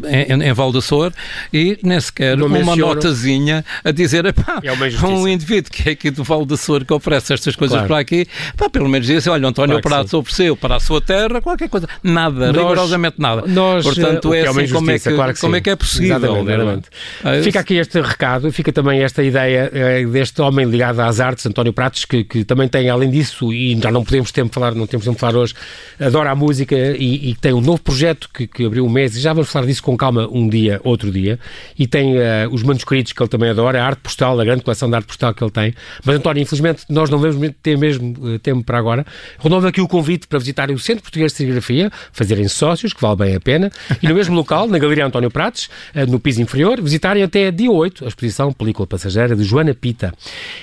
em, 0.04 0.42
em 0.42 0.52
Val 0.52 0.72
Sor 0.80 1.12
e 1.52 1.78
nem 1.82 2.00
sequer 2.00 2.36
Não 2.36 2.46
uma 2.46 2.58
menciono. 2.58 2.94
notazinha 2.94 3.64
a 3.84 3.90
dizer 3.90 4.32
pá, 4.32 4.60
é 4.62 5.06
um 5.06 5.26
indivíduo 5.28 5.70
que 5.70 5.88
é 5.88 5.92
aqui 5.92 6.10
do 6.10 6.24
Val 6.24 6.46
Sor 6.56 6.84
que 6.84 6.92
oferece 6.92 7.32
estas 7.32 7.56
coisas 7.56 7.76
claro. 7.76 7.88
para 7.88 7.98
aqui, 7.98 8.26
pá, 8.56 8.68
pelo 8.68 8.88
menos 8.88 9.06
disse, 9.06 9.28
olha, 9.28 9.46
António 9.46 9.80
claro 9.80 10.04
Prato 10.04 10.18
ofereceu 10.18 10.56
para 10.56 10.76
a 10.76 10.80
sua 10.80 11.00
terra 11.00 11.40
qualquer 11.40 11.68
coisa, 11.68 11.88
nada, 12.02 12.52
nós, 12.52 12.56
rigorosamente 12.56 13.16
nada. 13.18 13.42
Nós, 13.46 13.84
Portanto, 13.84 14.32
é, 14.32 14.40
é 14.40 14.48
assim 14.48 14.68
como 14.68 14.90
é 14.90 14.98
que, 14.98 15.12
claro 15.12 15.34
que 15.34 15.40
como 15.40 15.56
é 15.56 15.60
que 15.60 15.70
é 15.70 15.76
possível. 15.76 16.36
Exatamente, 16.36 16.88
é? 17.24 17.42
Fica 17.42 17.60
aqui 17.60 17.74
este 17.76 18.00
recado, 18.00 18.50
fica 18.52 18.72
também 18.72 19.02
esta 19.02 19.22
ideia 19.22 19.70
eh, 19.72 20.04
deste 20.06 20.40
homem 20.42 20.66
ligado 20.66 21.00
às 21.00 21.20
artes, 21.20 21.46
António 21.54 21.72
Pratos, 21.72 22.04
que, 22.04 22.24
que 22.24 22.44
também 22.44 22.66
tem, 22.66 22.90
além 22.90 23.08
disso, 23.08 23.52
e 23.52 23.78
já 23.80 23.90
não 23.90 24.02
podemos 24.02 24.32
tempo 24.32 24.52
falar, 24.52 24.74
não 24.74 24.88
temos 24.88 25.04
tempo 25.04 25.14
de 25.14 25.20
falar 25.20 25.36
hoje, 25.36 25.54
adora 26.00 26.32
a 26.32 26.34
música 26.34 26.74
e, 26.76 27.30
e 27.30 27.34
tem 27.36 27.52
um 27.52 27.60
novo 27.60 27.80
projeto 27.80 28.28
que, 28.34 28.46
que, 28.46 28.64
abriu 28.66 28.84
um 28.84 28.88
mês, 28.88 29.16
e 29.16 29.20
já 29.20 29.32
vamos 29.32 29.50
falar 29.50 29.66
disso 29.66 29.82
com 29.82 29.96
calma 29.96 30.28
um 30.30 30.48
dia, 30.48 30.80
outro 30.82 31.12
dia, 31.12 31.38
e 31.78 31.86
tem 31.86 32.16
uh, 32.16 32.20
os 32.50 32.64
manuscritos 32.64 33.12
que 33.12 33.22
ele 33.22 33.28
também 33.28 33.50
adora, 33.50 33.80
a 33.80 33.86
arte 33.86 34.00
postal, 34.00 34.38
a 34.40 34.44
grande 34.44 34.62
coleção 34.62 34.90
de 34.90 34.96
arte 34.96 35.06
postal 35.06 35.32
que 35.32 35.44
ele 35.44 35.50
tem. 35.52 35.74
Mas, 36.04 36.16
António, 36.16 36.42
infelizmente, 36.42 36.84
nós 36.88 37.08
não 37.08 37.18
vamos 37.18 37.52
ter 37.62 37.78
mesmo 37.78 38.14
uh, 38.18 38.38
tempo 38.40 38.64
para 38.64 38.76
agora. 38.76 39.06
Renovo 39.38 39.66
aqui 39.68 39.80
o 39.80 39.86
convite 39.86 40.26
para 40.26 40.40
visitarem 40.40 40.74
o 40.74 40.78
Centro 40.78 41.02
Português 41.02 41.30
de 41.30 41.38
Serigrafia, 41.38 41.90
fazerem 42.12 42.48
sócios, 42.48 42.92
que 42.92 43.00
vale 43.00 43.16
bem 43.16 43.36
a 43.36 43.40
pena, 43.40 43.70
e 44.02 44.08
no 44.08 44.14
mesmo 44.14 44.34
local, 44.34 44.66
na 44.66 44.78
Galeria 44.78 45.06
António 45.06 45.30
Pratos, 45.30 45.68
uh, 45.94 46.10
no 46.10 46.18
piso 46.18 46.42
inferior, 46.42 46.80
visitarem 46.82 47.22
até 47.22 47.50
dia 47.50 47.70
8 47.70 48.04
a 48.04 48.08
exposição 48.08 48.52
Película 48.52 48.86
Passageira 48.86 49.36
de 49.36 49.44
Joana 49.44 49.72
Pita. 49.74 50.12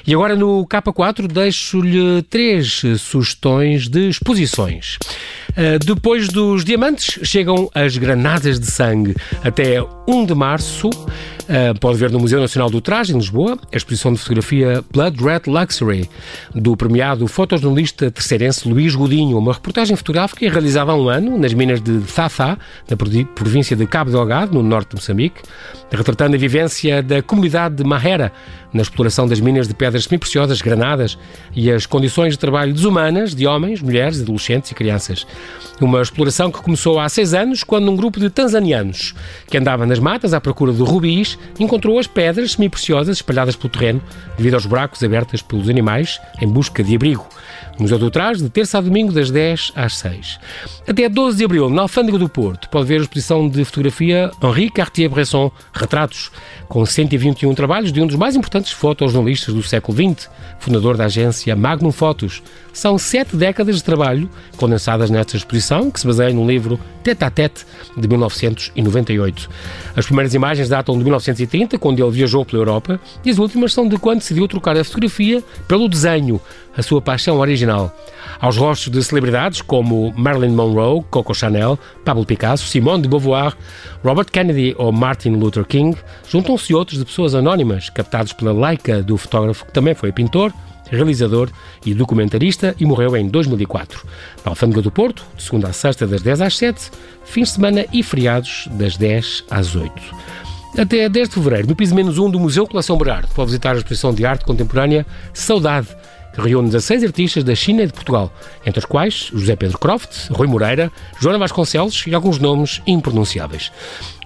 E 0.05 0.13
agora 0.13 0.35
no 0.35 0.65
K4 0.81 1.27
deixo-lhe 1.27 2.21
três 2.23 2.81
sugestões 2.99 3.87
de 3.87 4.09
exposições. 4.09 4.97
Uh, 5.51 5.77
depois 5.85 6.27
dos 6.27 6.63
diamantes 6.63 7.19
chegam 7.27 7.69
as 7.73 7.97
granadas 7.97 8.59
de 8.59 8.65
sangue. 8.65 9.15
Até 9.43 9.77
1 10.07 10.25
de 10.25 10.33
março 10.33 10.89
pode 11.79 11.97
ver 11.97 12.11
no 12.11 12.19
Museu 12.19 12.39
Nacional 12.39 12.69
do 12.69 12.79
Traje, 12.79 13.13
em 13.13 13.17
Lisboa, 13.17 13.57
a 13.71 13.77
exposição 13.77 14.13
de 14.13 14.19
fotografia 14.19 14.83
Blood 14.91 15.23
Red 15.23 15.41
Luxury, 15.47 16.09
do 16.55 16.77
premiado 16.77 17.27
fotojornalista 17.27 18.09
terceirense 18.09 18.67
Luís 18.67 18.95
Godinho. 18.95 19.37
Uma 19.37 19.53
reportagem 19.53 19.95
fotográfica 19.95 20.49
realizada 20.49 20.91
há 20.91 20.95
um 20.95 21.09
ano 21.09 21.37
nas 21.37 21.53
minas 21.53 21.81
de 21.81 21.99
Thafá, 22.01 22.57
na 22.89 22.95
província 22.95 23.75
de 23.75 23.85
Cabo 23.85 24.11
Delgado, 24.11 24.53
no 24.53 24.63
norte 24.63 24.89
de 24.89 24.95
Moçambique, 24.95 25.41
retratando 25.91 26.35
a 26.35 26.39
vivência 26.39 27.03
da 27.03 27.21
comunidade 27.21 27.75
de 27.75 27.83
Mahera 27.83 28.31
na 28.73 28.81
exploração 28.81 29.27
das 29.27 29.39
minas 29.39 29.67
de 29.67 29.73
pedras 29.73 30.05
semi-preciosas, 30.05 30.61
granadas 30.61 31.17
e 31.53 31.69
as 31.69 31.85
condições 31.85 32.33
de 32.33 32.39
trabalho 32.39 32.73
desumanas 32.73 33.35
de 33.35 33.45
homens, 33.45 33.81
mulheres, 33.81 34.21
adolescentes 34.21 34.71
e 34.71 34.75
crianças. 34.75 35.27
Uma 35.81 36.01
exploração 36.01 36.51
que 36.51 36.61
começou 36.61 36.99
há 36.99 37.09
seis 37.09 37.33
anos, 37.33 37.63
quando 37.63 37.91
um 37.91 37.95
grupo 37.95 38.19
de 38.19 38.29
tanzanianos 38.29 39.13
que 39.49 39.57
andava 39.57 39.85
nas 39.85 39.99
matas 39.99 40.33
à 40.33 40.39
procura 40.39 40.71
de 40.71 40.81
rubis 40.81 41.37
encontrou 41.59 41.99
as 41.99 42.07
pedras 42.07 42.53
semi-preciosas 42.53 43.17
espalhadas 43.17 43.55
pelo 43.55 43.69
terreno 43.69 44.01
devido 44.37 44.55
aos 44.55 44.65
buracos 44.65 45.03
abertos 45.03 45.41
pelos 45.41 45.69
animais 45.69 46.19
em 46.41 46.47
busca 46.47 46.83
de 46.83 46.95
abrigo. 46.95 47.27
Museu 47.79 47.97
do 47.97 48.11
Trás, 48.11 48.39
de 48.39 48.49
terça 48.49 48.77
a 48.77 48.81
domingo, 48.81 49.11
das 49.11 49.31
10 49.31 49.73
às 49.75 49.97
6. 49.97 50.39
Até 50.87 51.09
12 51.09 51.37
de 51.37 51.45
abril, 51.45 51.69
na 51.69 51.83
Alfândega 51.83 52.17
do 52.17 52.29
Porto, 52.29 52.69
pode 52.69 52.87
ver 52.87 52.99
a 52.99 53.01
exposição 53.01 53.47
de 53.47 53.63
fotografia 53.65 54.31
Henri 54.41 54.69
Cartier-Bresson, 54.69 55.51
Retratos, 55.73 56.31
com 56.67 56.85
121 56.85 57.53
trabalhos 57.53 57.91
de 57.91 58.01
um 58.01 58.07
dos 58.07 58.15
mais 58.15 58.35
importantes 58.35 58.71
fotojornalistas 58.71 59.53
do 59.53 59.63
século 59.63 59.97
XX, 59.97 60.29
fundador 60.59 60.95
da 60.95 61.05
agência 61.05 61.55
Magnum 61.55 61.91
Fotos. 61.91 62.41
São 62.71 62.97
sete 62.97 63.35
décadas 63.35 63.75
de 63.75 63.83
trabalho 63.83 64.29
condensadas 64.55 65.09
nesta 65.09 65.35
exposição, 65.35 65.91
que 65.91 65.99
se 65.99 66.07
baseia 66.07 66.33
no 66.33 66.47
livro 66.47 66.79
Tete 67.03 67.23
a 67.25 67.29
Tete, 67.29 67.65
de 67.97 68.07
1998. 68.07 69.49
As 69.95 70.05
primeiras 70.05 70.33
imagens 70.33 70.69
datam 70.69 70.97
de 70.97 71.03
1930, 71.03 71.77
quando 71.77 72.01
ele 72.01 72.11
viajou 72.11 72.45
pela 72.45 72.61
Europa, 72.61 72.99
e 73.25 73.29
as 73.29 73.37
últimas 73.37 73.73
são 73.73 73.87
de 73.87 73.97
quando 73.97 74.19
decidiu 74.19 74.47
trocar 74.47 74.77
a 74.77 74.83
fotografia 74.83 75.43
pelo 75.67 75.89
desenho, 75.89 76.39
a 76.75 76.81
sua 76.81 77.01
paixão 77.01 77.40
original. 77.41 77.95
Aos 78.39 78.57
rostos 78.57 78.91
de 78.91 79.03
celebridades 79.03 79.61
como 79.61 80.13
Marilyn 80.15 80.55
Monroe, 80.55 81.03
Coco 81.09 81.33
Chanel, 81.33 81.77
Pablo 82.03 82.25
Picasso, 82.25 82.67
Simone 82.67 83.03
de 83.03 83.09
Beauvoir, 83.09 83.55
Robert 84.03 84.25
Kennedy 84.31 84.73
ou 84.77 84.91
Martin 84.91 85.31
Luther 85.31 85.65
King, 85.65 85.97
juntam-se 86.27 86.73
outros 86.73 86.97
de 86.97 87.05
pessoas 87.05 87.35
anónimas, 87.35 87.89
captados 87.89 88.33
pela 88.33 88.53
laica 88.53 89.03
do 89.03 89.17
fotógrafo 89.17 89.65
que 89.65 89.73
também 89.73 89.93
foi 89.93 90.11
pintor, 90.11 90.51
realizador 90.91 91.49
e 91.85 91.93
documentarista 91.93 92.75
e 92.79 92.85
morreu 92.85 93.15
em 93.15 93.27
2004. 93.27 94.05
Na 94.43 94.51
Alfândega 94.51 94.81
do 94.81 94.91
Porto, 94.91 95.23
de 95.35 95.43
segunda 95.43 95.69
a 95.69 95.73
sexta, 95.73 96.05
das 96.05 96.21
10 96.21 96.41
às 96.41 96.57
7, 96.57 96.91
fins 97.23 97.49
de 97.49 97.55
semana 97.55 97.85
e 97.93 98.03
feriados, 98.03 98.67
das 98.71 98.97
10 98.97 99.45
às 99.49 99.75
8. 99.75 99.91
Até 100.77 101.09
10 101.09 101.29
de 101.29 101.35
fevereiro, 101.35 101.67
no 101.67 101.75
piso 101.75 101.93
menos 101.93 102.17
1 102.17 102.29
do 102.29 102.39
Museu 102.39 102.65
Coleção 102.65 102.97
Berardo, 102.97 103.27
pode 103.35 103.47
visitar 103.47 103.73
a 103.73 103.77
exposição 103.77 104.13
de 104.13 104.25
arte 104.25 104.45
contemporânea 104.45 105.05
Saudade, 105.33 105.87
que 106.33 106.41
reúne 106.41 106.69
16 106.69 107.03
artistas 107.03 107.43
da 107.43 107.55
China 107.55 107.83
e 107.83 107.87
de 107.87 107.93
Portugal, 107.93 108.31
entre 108.65 108.79
os 108.79 108.85
quais 108.85 109.29
José 109.33 109.55
Pedro 109.55 109.77
Croft, 109.77 110.29
Rui 110.31 110.47
Moreira, 110.47 110.91
Joana 111.19 111.37
Vasconcelos 111.37 112.05
e 112.07 112.15
alguns 112.15 112.39
nomes 112.39 112.81
impronunciáveis. 112.87 113.71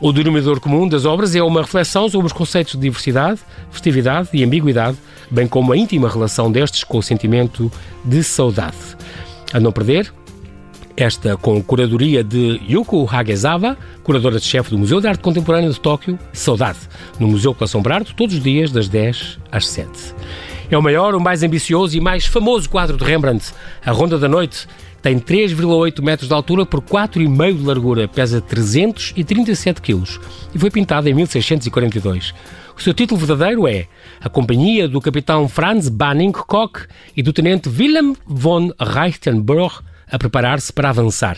O 0.02 0.12
denominador 0.12 0.60
comum 0.60 0.88
das 0.88 1.06
obras 1.06 1.36
é 1.36 1.42
uma 1.42 1.62
reflexão 1.62 2.08
sobre 2.10 2.28
os 2.28 2.34
conceitos 2.34 2.74
de 2.74 2.80
diversidade, 2.80 3.40
festividade 3.72 4.30
e 4.34 4.44
ambiguidade, 4.44 4.98
bem 5.32 5.48
como 5.48 5.74
a 5.74 5.78
íntima 5.78 6.10
relação 6.10 6.52
destes 6.52 6.84
com 6.84 6.98
o 6.98 7.04
sentimento 7.04 7.72
de 8.04 8.24
saudade. 8.24 8.76
A 9.54 9.60
não 9.60 9.72
perder, 9.72 10.12
esta 10.98 11.36
com 11.36 11.62
curadoria 11.62 12.24
de 12.24 12.62
Yuko 12.70 13.08
Hagezawa, 13.10 13.78
curadora 14.04 14.40
de 14.40 14.46
chefe 14.46 14.70
do 14.70 14.78
Museu 14.78 15.02
de 15.02 15.08
Arte 15.08 15.22
Contemporânea 15.22 15.70
de 15.70 15.80
Tóquio, 15.80 16.18
Saudade, 16.32 16.80
no 17.20 17.28
Museu 17.28 17.54
Coração 17.54 17.82
Brado, 17.82 18.14
todos 18.16 18.36
os 18.36 18.44
dias 18.44 18.72
das 18.72 18.88
10 18.88 19.40
às 19.52 19.68
7. 19.68 19.90
É 20.70 20.78
o 20.78 20.82
maior, 20.82 21.14
o 21.14 21.20
mais 21.20 21.44
ambicioso 21.44 21.96
e 21.96 22.02
mais 22.02 22.26
famoso 22.26 22.70
quadro 22.70 22.98
de 22.98 23.04
Rembrandt, 23.04 23.54
A 23.86 23.92
Ronda 23.92 24.18
da 24.18 24.28
Noite. 24.28 24.68
Tem 25.02 25.20
3,8 25.20 26.02
metros 26.02 26.28
de 26.28 26.34
altura 26.34 26.66
por 26.66 26.82
4,5 26.82 27.58
de 27.58 27.64
largura, 27.64 28.08
pesa 28.08 28.42
337 28.42 29.80
quilos 29.80 30.20
e 30.54 30.58
foi 30.58 30.72
pintado 30.72 31.08
em 31.08 31.14
1642. 31.14 32.34
O 32.76 32.82
seu 32.82 32.92
título 32.92 33.20
verdadeiro 33.20 33.68
é 33.68 33.86
A 34.20 34.28
Companhia 34.28 34.88
do 34.88 35.00
Capitão 35.00 35.48
Franz 35.48 35.90
Banning 35.90 36.32
Koch 36.32 36.88
e 37.16 37.22
do 37.22 37.32
Tenente 37.32 37.70
Willem 37.70 38.16
von 38.26 38.72
Reichenbach 38.80 39.84
a 40.10 40.18
preparar-se 40.18 40.74
para 40.74 40.90
avançar, 40.90 41.38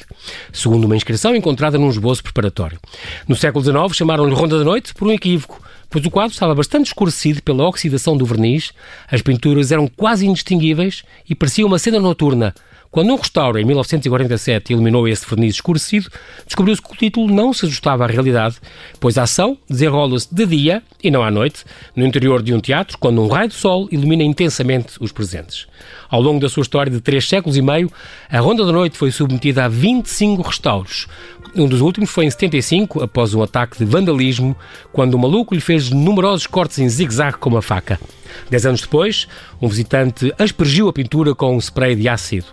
segundo 0.52 0.86
uma 0.86 0.96
inscrição 0.96 1.36
encontrada 1.36 1.78
num 1.78 1.90
esboço 1.90 2.24
preparatório. 2.24 2.80
No 3.28 3.36
século 3.36 3.64
XIX 3.64 3.96
chamaram-lhe 3.96 4.34
Ronda 4.34 4.58
da 4.58 4.64
Noite 4.64 4.94
por 4.94 5.08
um 5.08 5.12
equívoco, 5.12 5.62
pois 5.90 6.06
o 6.06 6.12
quadro 6.12 6.34
estava 6.34 6.56
bastante 6.56 6.88
escurecido 6.88 7.42
pela 7.42 7.68
oxidação 7.68 8.18
do 8.18 8.26
verniz, 8.26 8.72
as 9.10 9.22
pinturas 9.22 9.72
eram 9.72 9.88
quase 9.88 10.26
indistinguíveis 10.26 11.04
e 11.30 11.36
parecia 11.36 11.66
uma 11.66 11.80
cena 11.80 12.00
noturna. 12.00 12.54
Quando 12.90 13.12
um 13.12 13.16
restauro, 13.16 13.60
em 13.60 13.66
1947, 13.66 14.72
iluminou 14.72 15.08
esse 15.08 15.28
verniz 15.28 15.56
escurecido, 15.56 16.10
descobriu-se 16.46 16.82
que 16.82 16.92
o 16.92 16.96
título 16.96 17.34
não 17.34 17.54
se 17.54 17.66
ajustava 17.66 18.06
à 18.06 18.08
realidade, 18.08 18.56
pois 19.00 19.18
a 19.18 19.24
ação 19.24 19.58
desenrola-se 19.70 20.34
de 20.34 20.46
dia 20.46 20.82
e 21.04 21.12
não 21.12 21.22
à 21.22 21.30
noite, 21.30 21.64
no 21.96 22.06
interior 22.06 22.42
de 22.42 22.54
um 22.54 22.60
teatro, 22.60 22.98
quando 22.98 23.22
um 23.22 23.28
raio 23.28 23.50
de 23.50 23.56
sol 23.56 23.88
ilumina 23.92 24.24
intensamente 24.24 24.94
os 25.00 25.12
presentes. 25.12 25.68
Ao 26.10 26.22
longo 26.22 26.40
da 26.40 26.48
sua 26.48 26.62
história 26.62 26.92
de 26.92 27.02
três 27.02 27.28
séculos 27.28 27.58
e 27.58 27.62
meio, 27.62 27.92
a 28.30 28.40
Ronda 28.40 28.66
da 28.66 28.72
Noite 28.72 28.98
foi 28.98 29.12
submetida 29.12 29.66
a 29.66 29.68
25 29.68 30.42
restauros. 30.42 31.08
Um 31.58 31.68
dos 31.68 31.82
últimos 31.82 32.12
foi 32.12 32.26
em 32.26 32.30
75, 32.30 33.02
após 33.02 33.34
um 33.34 33.42
ataque 33.42 33.80
de 33.80 33.86
vandalismo, 33.86 34.56
quando 34.94 35.16
o 35.16 35.20
maluco 35.20 35.56
lhe 35.56 35.62
fez 35.62 35.90
numerosos 35.90 36.46
cortes 36.46 36.78
em 36.78 36.88
zigue-zague 36.88 37.38
com 37.38 37.50
uma 37.50 37.64
faca. 37.64 38.00
Dez 38.50 38.66
anos 38.66 38.82
depois, 38.82 39.28
um 39.62 39.68
visitante 39.68 40.34
aspergiu 40.38 40.88
a 40.88 40.94
pintura 40.94 41.36
com 41.36 41.56
um 41.56 41.60
spray 41.60 41.96
de 41.96 42.08
ácido. 42.08 42.48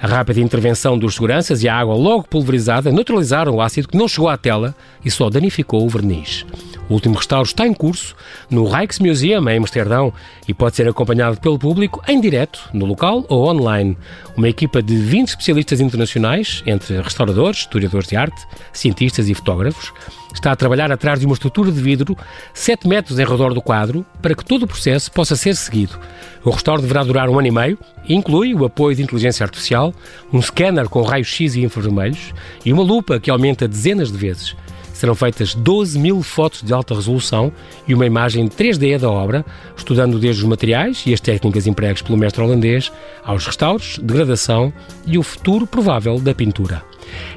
A 0.00 0.06
rápida 0.06 0.40
intervenção 0.40 0.96
dos 0.96 1.14
seguranças 1.14 1.64
e 1.64 1.68
a 1.68 1.76
água 1.76 1.94
logo 1.94 2.22
pulverizada 2.28 2.92
neutralizaram 2.92 3.54
o 3.54 3.60
ácido 3.60 3.88
que 3.88 3.96
não 3.96 4.06
chegou 4.06 4.28
à 4.28 4.36
tela 4.36 4.72
e 5.04 5.10
só 5.10 5.28
danificou 5.28 5.84
o 5.84 5.88
verniz. 5.88 6.46
O 6.88 6.94
último 6.94 7.16
restauro 7.16 7.46
está 7.46 7.66
em 7.66 7.74
curso 7.74 8.14
no 8.48 8.64
Rijksmuseum, 8.64 9.48
em 9.48 9.58
Amsterdão, 9.58 10.12
e 10.46 10.54
pode 10.54 10.76
ser 10.76 10.88
acompanhado 10.88 11.40
pelo 11.40 11.58
público 11.58 12.00
em 12.06 12.20
direto, 12.20 12.60
no 12.72 12.86
local 12.86 13.26
ou 13.28 13.48
online. 13.48 13.98
Uma 14.36 14.48
equipa 14.48 14.80
de 14.80 14.96
20 14.96 15.28
especialistas 15.28 15.80
internacionais, 15.80 16.62
entre 16.64 17.00
restauradores, 17.00 17.58
historiadores 17.58 18.08
de 18.08 18.16
arte, 18.16 18.40
cientistas 18.72 19.28
e 19.28 19.34
fotógrafos, 19.34 19.92
está 20.32 20.52
a 20.52 20.56
trabalhar 20.56 20.90
atrás 20.92 21.20
de 21.20 21.26
uma 21.26 21.34
estrutura 21.34 21.70
de 21.70 21.80
vidro 21.80 22.16
7 22.54 22.86
metros 22.86 23.18
em 23.18 23.24
redor 23.24 23.54
do 23.54 23.62
quadro 23.62 24.04
para 24.20 24.34
que 24.34 24.44
todo 24.44 24.64
o 24.64 24.66
processo 24.66 25.10
possa 25.10 25.36
ser 25.36 25.54
seguido. 25.56 25.98
O 26.44 26.50
restauro 26.50 26.82
deverá 26.82 27.02
durar 27.02 27.28
um 27.28 27.38
ano 27.38 27.48
e 27.48 27.50
meio 27.50 27.78
e 28.08 28.14
inclui 28.14 28.54
o 28.54 28.64
apoio 28.64 28.96
de 28.96 29.02
inteligência 29.02 29.44
artificial, 29.44 29.92
um 30.32 30.40
scanner 30.40 30.88
com 30.88 31.02
raios-x 31.02 31.54
e 31.54 31.64
infravermelhos 31.64 32.32
e 32.64 32.72
uma 32.72 32.82
lupa 32.82 33.18
que 33.18 33.30
aumenta 33.30 33.68
dezenas 33.68 34.10
de 34.12 34.18
vezes 34.18 34.56
serão 34.98 35.14
feitas 35.14 35.54
12 35.54 35.96
mil 35.96 36.20
fotos 36.24 36.60
de 36.60 36.72
alta 36.72 36.92
resolução 36.92 37.52
e 37.86 37.94
uma 37.94 38.04
imagem 38.04 38.48
3D 38.48 38.98
da 38.98 39.08
obra, 39.08 39.46
estudando 39.76 40.18
desde 40.18 40.42
os 40.42 40.48
materiais 40.48 41.04
e 41.06 41.14
as 41.14 41.20
técnicas 41.20 41.68
empregues 41.68 42.02
pelo 42.02 42.18
mestre 42.18 42.42
holandês 42.42 42.90
aos 43.22 43.46
restauros, 43.46 44.00
degradação 44.02 44.72
e 45.06 45.16
o 45.16 45.22
futuro 45.22 45.68
provável 45.68 46.18
da 46.18 46.34
pintura. 46.34 46.82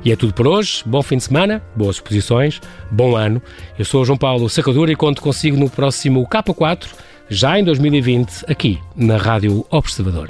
E 0.03 0.11
é 0.11 0.15
tudo 0.15 0.33
por 0.33 0.47
hoje. 0.47 0.83
Bom 0.85 1.01
fim 1.01 1.17
de 1.17 1.23
semana, 1.23 1.61
boas 1.75 1.97
exposições, 1.97 2.59
bom 2.91 3.15
ano. 3.15 3.41
Eu 3.77 3.85
sou 3.85 4.05
João 4.05 4.17
Paulo 4.17 4.49
Sacadura 4.49 4.91
e 4.91 4.95
conto 4.95 5.21
consigo 5.21 5.57
no 5.57 5.69
próximo 5.69 6.27
K4, 6.27 6.87
já 7.29 7.59
em 7.59 7.63
2020, 7.63 8.45
aqui 8.47 8.79
na 8.95 9.17
Rádio 9.17 9.65
Observador. 9.69 10.29